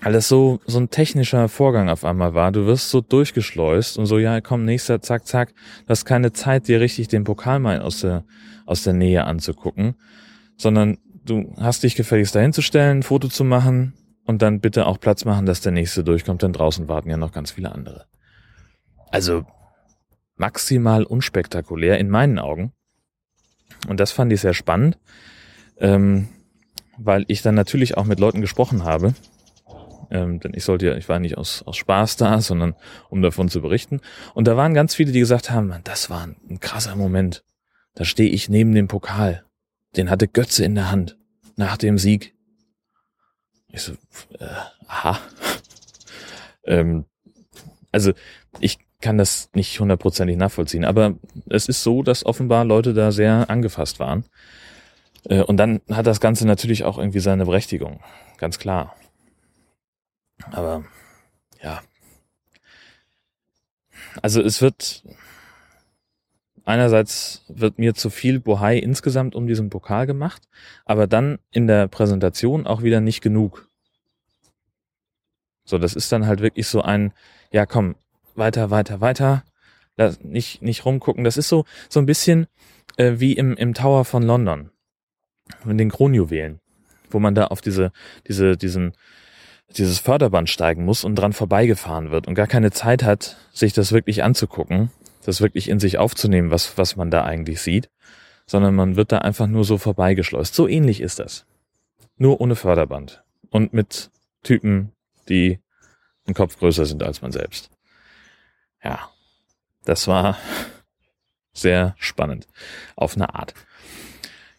Das 0.00 0.28
so, 0.28 0.60
so 0.64 0.78
ein 0.78 0.90
technischer 0.90 1.48
Vorgang 1.48 1.88
auf 1.88 2.04
einmal 2.04 2.32
war. 2.32 2.52
Du 2.52 2.66
wirst 2.66 2.90
so 2.90 3.00
durchgeschleust 3.00 3.98
und 3.98 4.06
so, 4.06 4.18
ja, 4.18 4.40
komm, 4.40 4.64
nächster, 4.64 5.02
zack, 5.02 5.26
zack. 5.26 5.54
Du 5.86 5.88
hast 5.88 6.04
keine 6.04 6.32
Zeit, 6.32 6.68
dir 6.68 6.80
richtig 6.80 7.08
den 7.08 7.24
Pokal 7.24 7.58
mal 7.58 7.80
aus 7.80 8.00
der, 8.00 8.24
aus 8.64 8.84
der 8.84 8.92
Nähe 8.92 9.24
anzugucken, 9.24 9.96
sondern 10.56 10.98
du 11.24 11.52
hast 11.58 11.82
dich 11.82 11.96
gefälligst 11.96 12.34
dahinzustellen, 12.34 12.98
ein 12.98 13.02
Foto 13.02 13.28
zu 13.28 13.42
machen 13.42 13.94
und 14.24 14.40
dann 14.40 14.60
bitte 14.60 14.86
auch 14.86 15.00
Platz 15.00 15.24
machen, 15.24 15.46
dass 15.46 15.62
der 15.62 15.72
nächste 15.72 16.04
durchkommt, 16.04 16.42
denn 16.42 16.52
draußen 16.52 16.88
warten 16.88 17.10
ja 17.10 17.16
noch 17.16 17.32
ganz 17.32 17.50
viele 17.50 17.72
andere. 17.72 18.06
Also, 19.10 19.46
maximal 20.36 21.02
unspektakulär 21.02 21.98
in 21.98 22.08
meinen 22.08 22.38
Augen. 22.38 22.72
Und 23.88 24.00
das 24.00 24.12
fand 24.12 24.32
ich 24.32 24.40
sehr 24.40 24.54
spannend, 24.54 24.98
ähm, 25.78 26.28
weil 26.96 27.24
ich 27.28 27.42
dann 27.42 27.54
natürlich 27.54 27.96
auch 27.96 28.04
mit 28.04 28.20
Leuten 28.20 28.40
gesprochen 28.40 28.84
habe. 28.84 29.14
Ähm, 30.10 30.40
denn 30.40 30.52
ich 30.54 30.64
sollte 30.64 30.86
ja, 30.86 30.96
ich 30.96 31.08
war 31.08 31.18
nicht 31.18 31.36
aus, 31.36 31.62
aus 31.62 31.76
Spaß 31.76 32.16
da, 32.16 32.40
sondern 32.40 32.74
um 33.10 33.22
davon 33.22 33.48
zu 33.48 33.60
berichten. 33.60 34.00
Und 34.34 34.48
da 34.48 34.56
waren 34.56 34.74
ganz 34.74 34.94
viele, 34.94 35.12
die 35.12 35.20
gesagt 35.20 35.50
haben, 35.50 35.68
man, 35.68 35.82
das 35.84 36.10
war 36.10 36.22
ein, 36.22 36.36
ein 36.48 36.60
krasser 36.60 36.96
Moment. 36.96 37.44
Da 37.94 38.04
stehe 38.04 38.30
ich 38.30 38.48
neben 38.48 38.74
dem 38.74 38.88
Pokal. 38.88 39.44
Den 39.96 40.10
hatte 40.10 40.28
Götze 40.28 40.64
in 40.64 40.74
der 40.74 40.90
Hand 40.90 41.18
nach 41.56 41.76
dem 41.76 41.98
Sieg. 41.98 42.34
Ich 43.68 43.82
so, 43.82 43.92
äh, 44.38 44.46
aha. 44.86 45.18
ähm, 46.64 47.04
also 47.92 48.12
ich 48.60 48.78
kann 49.00 49.18
das 49.18 49.50
nicht 49.54 49.78
hundertprozentig 49.78 50.36
nachvollziehen. 50.36 50.84
Aber 50.84 51.14
es 51.48 51.68
ist 51.68 51.82
so, 51.82 52.02
dass 52.02 52.26
offenbar 52.26 52.64
Leute 52.64 52.94
da 52.94 53.12
sehr 53.12 53.48
angefasst 53.50 54.00
waren. 54.00 54.24
Äh, 55.28 55.42
und 55.42 55.56
dann 55.56 55.80
hat 55.90 56.06
das 56.06 56.20
Ganze 56.20 56.46
natürlich 56.46 56.84
auch 56.84 56.98
irgendwie 56.98 57.20
seine 57.20 57.44
Berechtigung. 57.44 58.00
Ganz 58.38 58.58
klar. 58.58 58.94
Aber 60.50 60.84
ja. 61.62 61.82
Also 64.22 64.40
es 64.42 64.62
wird 64.62 65.04
einerseits 66.64 67.44
wird 67.48 67.78
mir 67.78 67.94
zu 67.94 68.10
viel 68.10 68.40
Bohai 68.40 68.76
insgesamt 68.78 69.34
um 69.34 69.46
diesen 69.46 69.70
Pokal 69.70 70.06
gemacht, 70.06 70.42
aber 70.84 71.06
dann 71.06 71.38
in 71.50 71.66
der 71.66 71.88
Präsentation 71.88 72.66
auch 72.66 72.82
wieder 72.82 73.00
nicht 73.00 73.22
genug. 73.22 73.68
So, 75.64 75.78
das 75.78 75.94
ist 75.94 76.12
dann 76.12 76.26
halt 76.26 76.40
wirklich 76.40 76.66
so 76.66 76.82
ein, 76.82 77.12
ja 77.52 77.66
komm, 77.66 77.96
weiter, 78.34 78.70
weiter, 78.70 79.00
weiter. 79.00 79.44
Lass, 79.96 80.22
nicht, 80.22 80.62
nicht 80.62 80.84
rumgucken. 80.84 81.24
Das 81.24 81.36
ist 81.36 81.48
so, 81.48 81.64
so 81.88 82.00
ein 82.00 82.06
bisschen 82.06 82.46
äh, 82.96 83.14
wie 83.18 83.32
im, 83.32 83.56
im 83.56 83.74
Tower 83.74 84.04
von 84.04 84.22
London. 84.22 84.70
In 85.64 85.76
den 85.76 85.90
Kronjuwelen. 85.90 86.60
Wo 87.10 87.18
man 87.18 87.34
da 87.34 87.46
auf 87.46 87.60
diese, 87.60 87.92
diese, 88.26 88.56
diesen, 88.56 88.92
dieses 89.76 89.98
Förderband 89.98 90.48
steigen 90.48 90.84
muss 90.84 91.04
und 91.04 91.14
dran 91.14 91.32
vorbeigefahren 91.32 92.10
wird 92.10 92.26
und 92.26 92.34
gar 92.34 92.46
keine 92.46 92.70
Zeit 92.70 93.02
hat, 93.02 93.36
sich 93.52 93.72
das 93.72 93.92
wirklich 93.92 94.22
anzugucken, 94.22 94.90
das 95.24 95.40
wirklich 95.40 95.68
in 95.68 95.78
sich 95.78 95.98
aufzunehmen, 95.98 96.50
was, 96.50 96.78
was 96.78 96.96
man 96.96 97.10
da 97.10 97.24
eigentlich 97.24 97.60
sieht, 97.60 97.90
sondern 98.46 98.74
man 98.74 98.96
wird 98.96 99.12
da 99.12 99.18
einfach 99.18 99.46
nur 99.46 99.64
so 99.64 99.76
vorbeigeschleust. 99.76 100.54
So 100.54 100.66
ähnlich 100.66 101.00
ist 101.00 101.18
das. 101.18 101.44
Nur 102.16 102.40
ohne 102.40 102.56
Förderband. 102.56 103.22
Und 103.50 103.72
mit 103.72 104.10
Typen, 104.42 104.92
die 105.28 105.60
einen 106.26 106.34
Kopf 106.34 106.58
größer 106.58 106.86
sind 106.86 107.02
als 107.02 107.22
man 107.22 107.32
selbst. 107.32 107.70
Ja, 108.82 109.10
das 109.84 110.08
war 110.08 110.38
sehr 111.52 111.94
spannend. 111.98 112.46
Auf 112.96 113.16
eine 113.16 113.34
Art. 113.34 113.54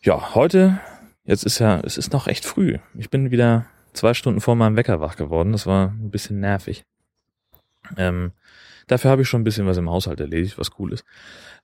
Ja, 0.01 0.35
heute, 0.35 0.79
jetzt 1.23 1.43
ist 1.43 1.59
ja, 1.59 1.79
es 1.79 1.97
ist 1.97 2.13
noch 2.13 2.27
echt 2.27 2.45
früh. 2.45 2.77
Ich 2.95 3.09
bin 3.09 3.31
wieder 3.31 3.65
zwei 3.93 4.13
Stunden 4.13 4.41
vor 4.41 4.55
meinem 4.55 4.75
Wecker 4.75 4.99
wach 5.01 5.15
geworden. 5.15 5.51
Das 5.51 5.65
war 5.65 5.89
ein 5.89 6.11
bisschen 6.11 6.39
nervig. 6.39 6.85
Ähm, 7.97 8.31
dafür 8.87 9.11
habe 9.11 9.21
ich 9.21 9.29
schon 9.29 9.41
ein 9.41 9.45
bisschen 9.45 9.65
was 9.65 9.77
im 9.77 9.89
Haushalt 9.89 10.19
erledigt, 10.19 10.57
was 10.57 10.71
cool 10.79 10.93
ist. 10.93 11.05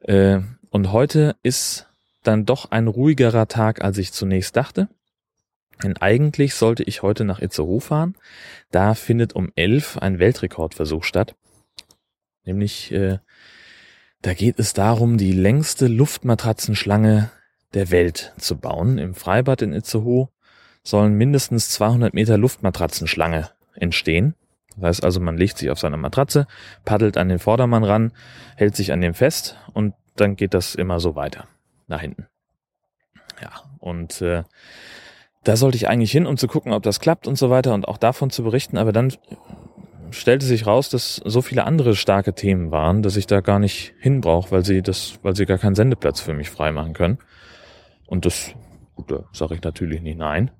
Äh, 0.01 0.39
und 0.69 0.91
heute 0.91 1.35
ist 1.43 1.87
dann 2.23 2.45
doch 2.45 2.71
ein 2.71 2.87
ruhigerer 2.87 3.47
Tag, 3.47 3.83
als 3.83 3.97
ich 3.97 4.11
zunächst 4.11 4.55
dachte. 4.55 4.89
Denn 5.83 5.97
eigentlich 5.97 6.55
sollte 6.55 6.83
ich 6.83 7.01
heute 7.01 7.25
nach 7.25 7.39
Itzehoe 7.39 7.81
fahren. 7.81 8.15
Da 8.71 8.93
findet 8.93 9.33
um 9.33 9.51
elf 9.55 9.97
ein 9.97 10.19
Weltrekordversuch 10.19 11.03
statt. 11.03 11.35
Nämlich, 12.45 12.91
äh, 12.91 13.19
da 14.21 14.33
geht 14.33 14.59
es 14.59 14.73
darum, 14.73 15.17
die 15.17 15.33
längste 15.33 15.87
Luftmatratzenschlange 15.87 17.31
der 17.73 17.91
Welt 17.91 18.33
zu 18.37 18.57
bauen. 18.57 18.97
Im 18.97 19.13
Freibad 19.13 19.61
in 19.61 19.73
Itzehoe 19.73 20.29
sollen 20.85 21.15
mindestens 21.15 21.69
200 21.71 22.13
Meter 22.13 22.37
Luftmatratzenschlange 22.37 23.49
entstehen. 23.73 24.35
Das 24.77 24.83
heißt 24.83 25.03
also, 25.03 25.19
man 25.19 25.37
legt 25.37 25.57
sich 25.57 25.69
auf 25.69 25.79
seine 25.79 25.97
Matratze, 25.97 26.47
paddelt 26.85 27.17
an 27.17 27.27
den 27.27 27.39
Vordermann 27.39 27.83
ran, 27.83 28.13
hält 28.55 28.75
sich 28.75 28.93
an 28.93 29.01
dem 29.01 29.13
fest 29.13 29.57
und 29.73 29.93
dann 30.15 30.35
geht 30.35 30.53
das 30.53 30.75
immer 30.75 30.99
so 30.99 31.15
weiter 31.15 31.47
nach 31.87 32.01
hinten. 32.01 32.27
Ja, 33.41 33.51
und 33.79 34.21
äh, 34.21 34.43
da 35.43 35.55
sollte 35.55 35.77
ich 35.77 35.87
eigentlich 35.87 36.11
hin, 36.11 36.25
um 36.25 36.37
zu 36.37 36.47
gucken, 36.47 36.71
ob 36.71 36.83
das 36.83 36.99
klappt 36.99 37.27
und 37.27 37.37
so 37.37 37.49
weiter 37.49 37.73
und 37.73 37.87
auch 37.87 37.97
davon 37.97 38.29
zu 38.29 38.43
berichten, 38.43 38.77
aber 38.77 38.91
dann 38.91 39.13
stellte 40.11 40.45
sich 40.45 40.65
raus, 40.65 40.89
dass 40.89 41.15
so 41.17 41.41
viele 41.41 41.65
andere 41.65 41.95
starke 41.95 42.33
Themen 42.33 42.71
waren, 42.71 43.03
dass 43.03 43.17
ich 43.17 43.27
da 43.27 43.41
gar 43.41 43.59
nicht 43.59 43.93
hin 43.99 44.21
brauche, 44.21 44.51
weil 44.51 44.65
sie 44.65 44.81
das, 44.81 45.19
weil 45.23 45.35
sie 45.35 45.45
gar 45.45 45.57
keinen 45.57 45.75
Sendeplatz 45.75 46.21
für 46.21 46.33
mich 46.33 46.49
freimachen 46.49 46.93
können. 46.93 47.17
Und 48.07 48.25
das, 48.25 48.53
gut, 48.95 49.11
da 49.11 49.25
sage 49.33 49.55
ich 49.55 49.61
natürlich 49.61 50.01
nicht 50.01 50.17
nein. 50.17 50.51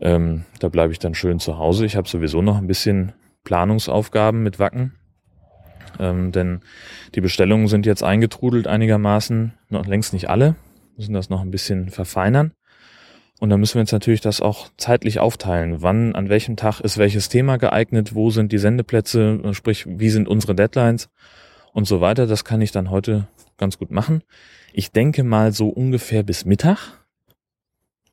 Ähm, 0.00 0.44
da 0.58 0.68
bleibe 0.68 0.92
ich 0.92 0.98
dann 0.98 1.14
schön 1.14 1.40
zu 1.40 1.58
Hause. 1.58 1.86
Ich 1.86 1.96
habe 1.96 2.08
sowieso 2.08 2.42
noch 2.42 2.58
ein 2.58 2.66
bisschen 2.66 3.12
Planungsaufgaben 3.44 4.42
mit 4.42 4.58
Wacken. 4.58 4.94
Ähm, 5.98 6.32
denn 6.32 6.60
die 7.14 7.20
Bestellungen 7.20 7.68
sind 7.68 7.86
jetzt 7.86 8.02
eingetrudelt 8.02 8.66
einigermaßen, 8.66 9.54
noch 9.68 9.86
längst 9.86 10.12
nicht 10.12 10.30
alle, 10.30 10.56
müssen 10.96 11.14
das 11.14 11.30
noch 11.30 11.40
ein 11.40 11.50
bisschen 11.50 11.90
verfeinern. 11.90 12.52
Und 13.40 13.48
dann 13.48 13.58
müssen 13.58 13.76
wir 13.76 13.82
jetzt 13.82 13.92
natürlich 13.92 14.20
das 14.20 14.42
auch 14.42 14.68
zeitlich 14.76 15.18
aufteilen. 15.18 15.80
Wann, 15.80 16.14
an 16.14 16.28
welchem 16.28 16.56
Tag 16.56 16.80
ist 16.80 16.98
welches 16.98 17.30
Thema 17.30 17.56
geeignet? 17.56 18.14
Wo 18.14 18.30
sind 18.30 18.52
die 18.52 18.58
Sendeplätze? 18.58 19.40
Sprich, 19.52 19.86
wie 19.88 20.10
sind 20.10 20.28
unsere 20.28 20.54
Deadlines? 20.54 21.08
Und 21.72 21.86
so 21.86 22.02
weiter. 22.02 22.26
Das 22.26 22.44
kann 22.44 22.60
ich 22.60 22.70
dann 22.70 22.90
heute 22.90 23.28
ganz 23.56 23.78
gut 23.78 23.90
machen. 23.90 24.22
Ich 24.74 24.92
denke 24.92 25.24
mal 25.24 25.52
so 25.52 25.68
ungefähr 25.68 26.22
bis 26.22 26.44
Mittag. 26.44 26.99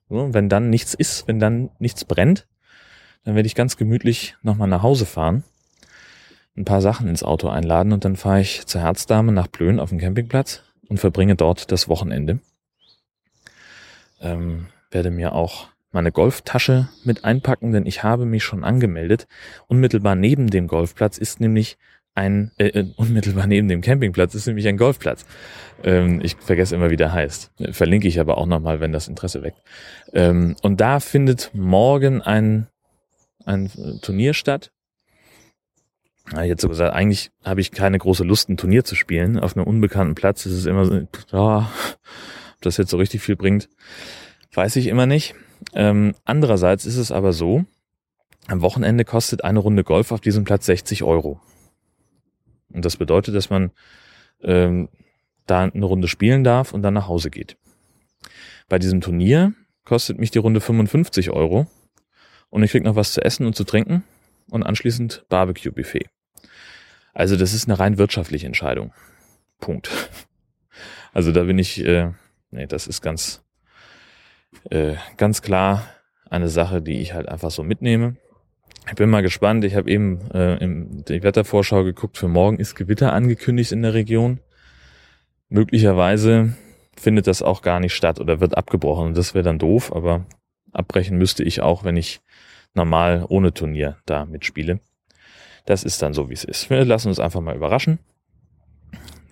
So, 0.10 0.34
wenn 0.34 0.50
dann 0.50 0.70
nichts 0.70 0.94
ist, 0.94 1.28
wenn 1.28 1.40
dann 1.40 1.70
nichts 1.80 2.06
brennt, 2.06 2.48
dann 3.24 3.36
werde 3.36 3.48
ich 3.48 3.56
ganz 3.56 3.76
gemütlich 3.78 4.36
nochmal 4.42 4.68
nach 4.68 4.84
Hause 4.84 5.06
fahren, 5.06 5.44
ein 6.56 6.66
paar 6.66 6.82
Sachen 6.82 7.08
ins 7.08 7.24
Auto 7.24 7.50
einladen 7.50 7.92
und 7.92 8.06
dann 8.06 8.16
fahre 8.16 8.42
ich 8.42 8.66
zur 8.66 8.82
Herzdame 8.82 9.32
nach 9.32 9.52
Plön 9.52 9.80
auf 9.80 9.90
den 9.90 10.00
Campingplatz 10.00 10.64
und 10.88 11.00
verbringe 11.00 11.36
dort 11.36 11.72
das 11.72 11.90
Wochenende. 11.90 12.40
Ähm, 14.22 14.68
werde 14.92 15.12
mir 15.12 15.34
auch 15.34 15.68
meine 15.92 16.12
Golftasche 16.12 16.90
mit 17.04 17.26
einpacken, 17.26 17.72
denn 17.72 17.86
ich 17.86 18.04
habe 18.04 18.26
mich 18.26 18.44
schon 18.44 18.64
angemeldet. 18.64 19.28
Unmittelbar 19.68 20.16
neben 20.16 20.50
dem 20.50 20.68
Golfplatz 20.68 21.18
ist 21.18 21.40
nämlich 21.40 21.78
ein, 22.18 22.52
äh, 22.58 22.68
äh, 22.68 22.86
unmittelbar 22.96 23.48
neben 23.48 23.68
dem 23.68 23.82
Campingplatz 23.82 24.34
ist 24.34 24.48
nämlich 24.48 24.68
ein 24.68 24.78
Golfplatz. 24.78 25.26
Ähm, 25.84 26.20
ich 26.24 26.36
vergesse 26.36 26.76
immer, 26.76 26.90
wie 26.90 26.96
der 26.98 27.14
heißt. 27.14 27.52
Verlinke 27.72 28.08
ich 28.08 28.20
aber 28.20 28.38
auch 28.40 28.48
nochmal, 28.48 28.80
wenn 28.80 28.92
das 28.92 29.08
Interesse 29.08 29.44
weckt. 29.44 29.62
Ähm, 30.14 30.56
und 30.64 30.82
da 30.82 31.00
findet 31.00 31.52
morgen 31.54 32.22
ein, 32.22 32.68
ein 33.46 33.70
Turnier 34.02 34.34
statt. 34.34 34.72
Ja, 36.34 36.44
jetzt 36.44 36.62
so 36.62 36.70
gesagt, 36.70 36.94
eigentlich 36.94 37.30
habe 37.46 37.62
ich 37.62 37.72
keine 37.72 38.00
große 38.00 38.24
Lust, 38.24 38.50
ein 38.50 38.58
Turnier 38.58 38.84
zu 38.84 38.96
spielen. 38.96 39.40
Auf 39.40 39.56
einem 39.56 39.68
unbekannten 39.68 40.16
Platz 40.16 40.46
ist 40.46 40.54
es 40.54 40.66
immer 40.66 40.86
so, 40.86 41.08
oh, 41.32 41.62
ob 41.62 42.62
das 42.62 42.78
jetzt 42.78 42.90
so 42.90 42.98
richtig 42.98 43.22
viel 43.22 43.36
bringt. 43.36 43.70
Weiß 44.54 44.76
ich 44.76 44.88
immer 44.88 45.06
nicht. 45.06 45.36
Ähm, 45.74 46.16
andererseits 46.26 46.86
ist 46.86 46.98
es 46.98 47.12
aber 47.12 47.32
so, 47.32 47.66
am 48.48 48.62
Wochenende 48.62 49.06
kostet 49.06 49.44
eine 49.44 49.60
Runde 49.60 49.84
Golf 49.84 50.12
auf 50.12 50.22
diesem 50.22 50.44
Platz 50.46 50.66
60 50.66 51.04
Euro. 51.04 51.40
Und 52.78 52.86
das 52.86 52.96
bedeutet, 52.96 53.34
dass 53.34 53.50
man 53.50 53.72
ähm, 54.44 54.90
da 55.48 55.64
eine 55.64 55.84
Runde 55.84 56.08
spielen 56.08 56.44
darf 56.44 56.76
und 56.76 56.84
dann 56.84 56.94
nach 56.94 57.08
Hause 57.08 57.32
geht. 57.32 57.58
Bei 58.70 58.78
diesem 58.78 59.02
Turnier 59.02 59.54
kostet 59.84 60.20
mich 60.20 60.30
die 60.30 60.38
Runde 60.38 60.62
55 60.62 61.32
Euro 61.32 61.66
und 62.52 62.62
ich 62.62 62.70
krieg 62.70 62.84
noch 62.84 62.96
was 62.96 63.14
zu 63.14 63.26
essen 63.26 63.48
und 63.48 63.56
zu 63.56 63.64
trinken 63.64 64.04
und 64.52 64.62
anschließend 64.62 65.26
Barbecue-Buffet. 65.28 66.08
Also 67.16 67.36
das 67.36 67.56
ist 67.56 67.68
eine 67.68 67.80
rein 67.80 67.98
wirtschaftliche 67.98 68.46
Entscheidung. 68.46 68.94
Punkt. 69.60 69.90
Also 71.14 71.32
da 71.32 71.46
bin 71.46 71.58
ich, 71.58 71.84
äh, 71.84 72.12
nee, 72.52 72.68
das 72.68 72.86
ist 72.86 73.02
ganz, 73.02 73.44
äh, 74.70 74.98
ganz 75.16 75.42
klar 75.42 75.84
eine 76.30 76.48
Sache, 76.48 76.80
die 76.80 77.00
ich 77.00 77.14
halt 77.14 77.28
einfach 77.28 77.50
so 77.50 77.64
mitnehme. 77.64 78.18
Ich 78.90 78.96
bin 78.96 79.10
mal 79.10 79.22
gespannt. 79.22 79.66
Ich 79.66 79.76
habe 79.76 79.90
eben 79.90 80.32
äh, 80.32 80.56
in 80.64 81.04
die 81.06 81.22
Wettervorschau 81.22 81.84
geguckt. 81.84 82.18
Für 82.18 82.30
morgen 82.30 82.58
ist 82.58 82.76
Gewitter 82.76 83.12
angekündigt 83.12 83.74
in 83.74 83.82
der 83.82 83.94
Region. 83.94 84.40
Möglicherweise 85.50 86.56
findet 86.96 87.28
das 87.28 87.42
auch 87.42 87.62
gar 87.62 87.80
nicht 87.80 87.94
statt 87.94 88.20
oder 88.20 88.40
wird 88.40 88.58
abgebrochen. 88.58 89.14
Das 89.14 89.34
wäre 89.34 89.44
dann 89.44 89.60
doof, 89.60 89.94
aber 89.94 90.26
abbrechen 90.72 91.18
müsste 91.18 91.44
ich 91.44 91.62
auch, 91.62 91.84
wenn 91.84 91.98
ich 91.98 92.22
normal 92.74 93.26
ohne 93.28 93.54
Turnier 93.54 93.98
da 94.06 94.26
mitspiele. 94.26 94.80
Das 95.66 95.84
ist 95.84 96.02
dann 96.02 96.14
so, 96.14 96.30
wie 96.30 96.34
es 96.34 96.46
ist. 96.46 96.70
Wir 96.70 96.86
lassen 96.86 97.10
uns 97.10 97.20
einfach 97.20 97.42
mal 97.42 97.56
überraschen. 97.56 98.00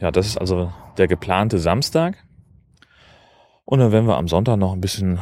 Ja, 0.01 0.11
das 0.11 0.27
ist 0.27 0.37
also 0.37 0.73
der 0.97 1.07
geplante 1.07 1.59
Samstag. 1.59 2.17
Und 3.63 3.79
dann 3.79 3.93
werden 3.93 4.07
wir 4.07 4.17
am 4.17 4.27
Sonntag 4.27 4.57
noch 4.57 4.73
ein 4.73 4.81
bisschen, 4.81 5.19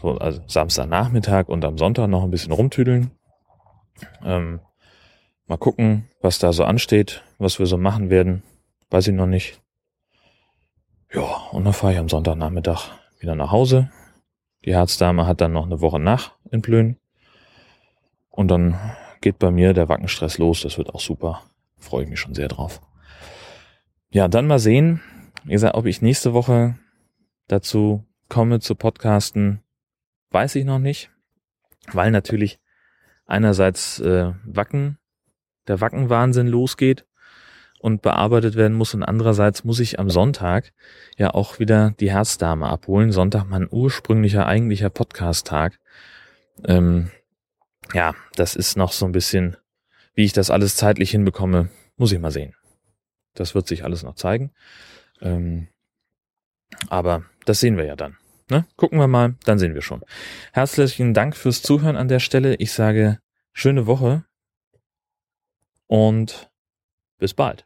so, 0.00 0.18
also 0.18 0.42
Samstagnachmittag 0.46 1.48
und 1.48 1.64
am 1.64 1.78
Sonntag 1.78 2.08
noch 2.08 2.22
ein 2.22 2.30
bisschen 2.30 2.52
rumtüdeln. 2.52 3.10
Ähm, 4.24 4.60
mal 5.46 5.58
gucken, 5.58 6.08
was 6.20 6.38
da 6.38 6.52
so 6.52 6.64
ansteht, 6.64 7.22
was 7.38 7.58
wir 7.58 7.66
so 7.66 7.76
machen 7.76 8.10
werden. 8.10 8.42
Weiß 8.90 9.08
ich 9.08 9.14
noch 9.14 9.26
nicht. 9.26 9.60
Ja, 11.12 11.22
und 11.52 11.64
dann 11.64 11.72
fahre 11.72 11.92
ich 11.92 11.98
am 11.98 12.08
Sonntagnachmittag 12.08 12.90
wieder 13.20 13.34
nach 13.34 13.50
Hause. 13.50 13.90
Die 14.64 14.74
Herzdame 14.74 15.26
hat 15.26 15.40
dann 15.40 15.52
noch 15.52 15.66
eine 15.66 15.80
Woche 15.80 16.00
nach 16.00 16.32
in 16.50 16.62
Plön. 16.62 16.96
Und 18.30 18.48
dann 18.48 18.78
geht 19.20 19.38
bei 19.38 19.50
mir 19.50 19.74
der 19.74 19.88
Wackenstress 19.88 20.38
los. 20.38 20.62
Das 20.62 20.76
wird 20.78 20.92
auch 20.92 21.00
super. 21.00 21.42
Freue 21.78 22.04
ich 22.04 22.10
mich 22.10 22.20
schon 22.20 22.34
sehr 22.34 22.48
drauf. 22.48 22.80
Ja, 24.10 24.28
dann 24.28 24.46
mal 24.46 24.58
sehen, 24.58 25.00
wie 25.44 25.52
gesagt, 25.52 25.74
ob 25.74 25.86
ich 25.86 26.02
nächste 26.02 26.34
Woche 26.34 26.78
dazu 27.48 28.04
komme 28.28 28.60
zu 28.60 28.74
podcasten, 28.74 29.60
weiß 30.30 30.54
ich 30.56 30.64
noch 30.64 30.78
nicht, 30.78 31.10
weil 31.92 32.10
natürlich 32.10 32.58
einerseits 33.26 34.00
äh, 34.00 34.32
Wacken, 34.44 34.98
der 35.68 35.80
Wackenwahnsinn 35.80 36.46
losgeht 36.46 37.06
und 37.80 38.02
bearbeitet 38.02 38.54
werden 38.54 38.76
muss 38.76 38.94
und 38.94 39.02
andererseits 39.02 39.64
muss 39.64 39.80
ich 39.80 39.98
am 39.98 40.10
Sonntag 40.10 40.72
ja 41.16 41.34
auch 41.34 41.58
wieder 41.58 41.94
die 42.00 42.10
Herzdame 42.10 42.66
abholen. 42.68 43.12
Sonntag 43.12 43.44
mein 43.44 43.68
ursprünglicher, 43.70 44.46
eigentlicher 44.46 44.90
Podcast-Tag. 44.90 45.78
Ähm, 46.64 47.10
ja, 47.92 48.14
das 48.36 48.56
ist 48.56 48.76
noch 48.76 48.92
so 48.92 49.04
ein 49.04 49.12
bisschen, 49.12 49.56
wie 50.14 50.24
ich 50.24 50.32
das 50.32 50.50
alles 50.50 50.76
zeitlich 50.76 51.10
hinbekomme, 51.10 51.68
muss 51.96 52.12
ich 52.12 52.20
mal 52.20 52.30
sehen. 52.30 52.54
Das 53.34 53.54
wird 53.54 53.66
sich 53.66 53.84
alles 53.84 54.02
noch 54.02 54.14
zeigen. 54.14 54.52
Ähm, 55.20 55.68
aber 56.88 57.24
das 57.44 57.60
sehen 57.60 57.76
wir 57.76 57.84
ja 57.84 57.96
dann. 57.96 58.16
Ne? 58.50 58.66
Gucken 58.76 58.98
wir 58.98 59.08
mal, 59.08 59.36
dann 59.44 59.58
sehen 59.58 59.74
wir 59.74 59.82
schon. 59.82 60.02
Herzlichen 60.52 61.14
Dank 61.14 61.36
fürs 61.36 61.62
Zuhören 61.62 61.96
an 61.96 62.08
der 62.08 62.20
Stelle. 62.20 62.56
Ich 62.56 62.72
sage 62.72 63.18
schöne 63.52 63.86
Woche 63.86 64.24
und 65.86 66.50
bis 67.18 67.34
bald. 67.34 67.64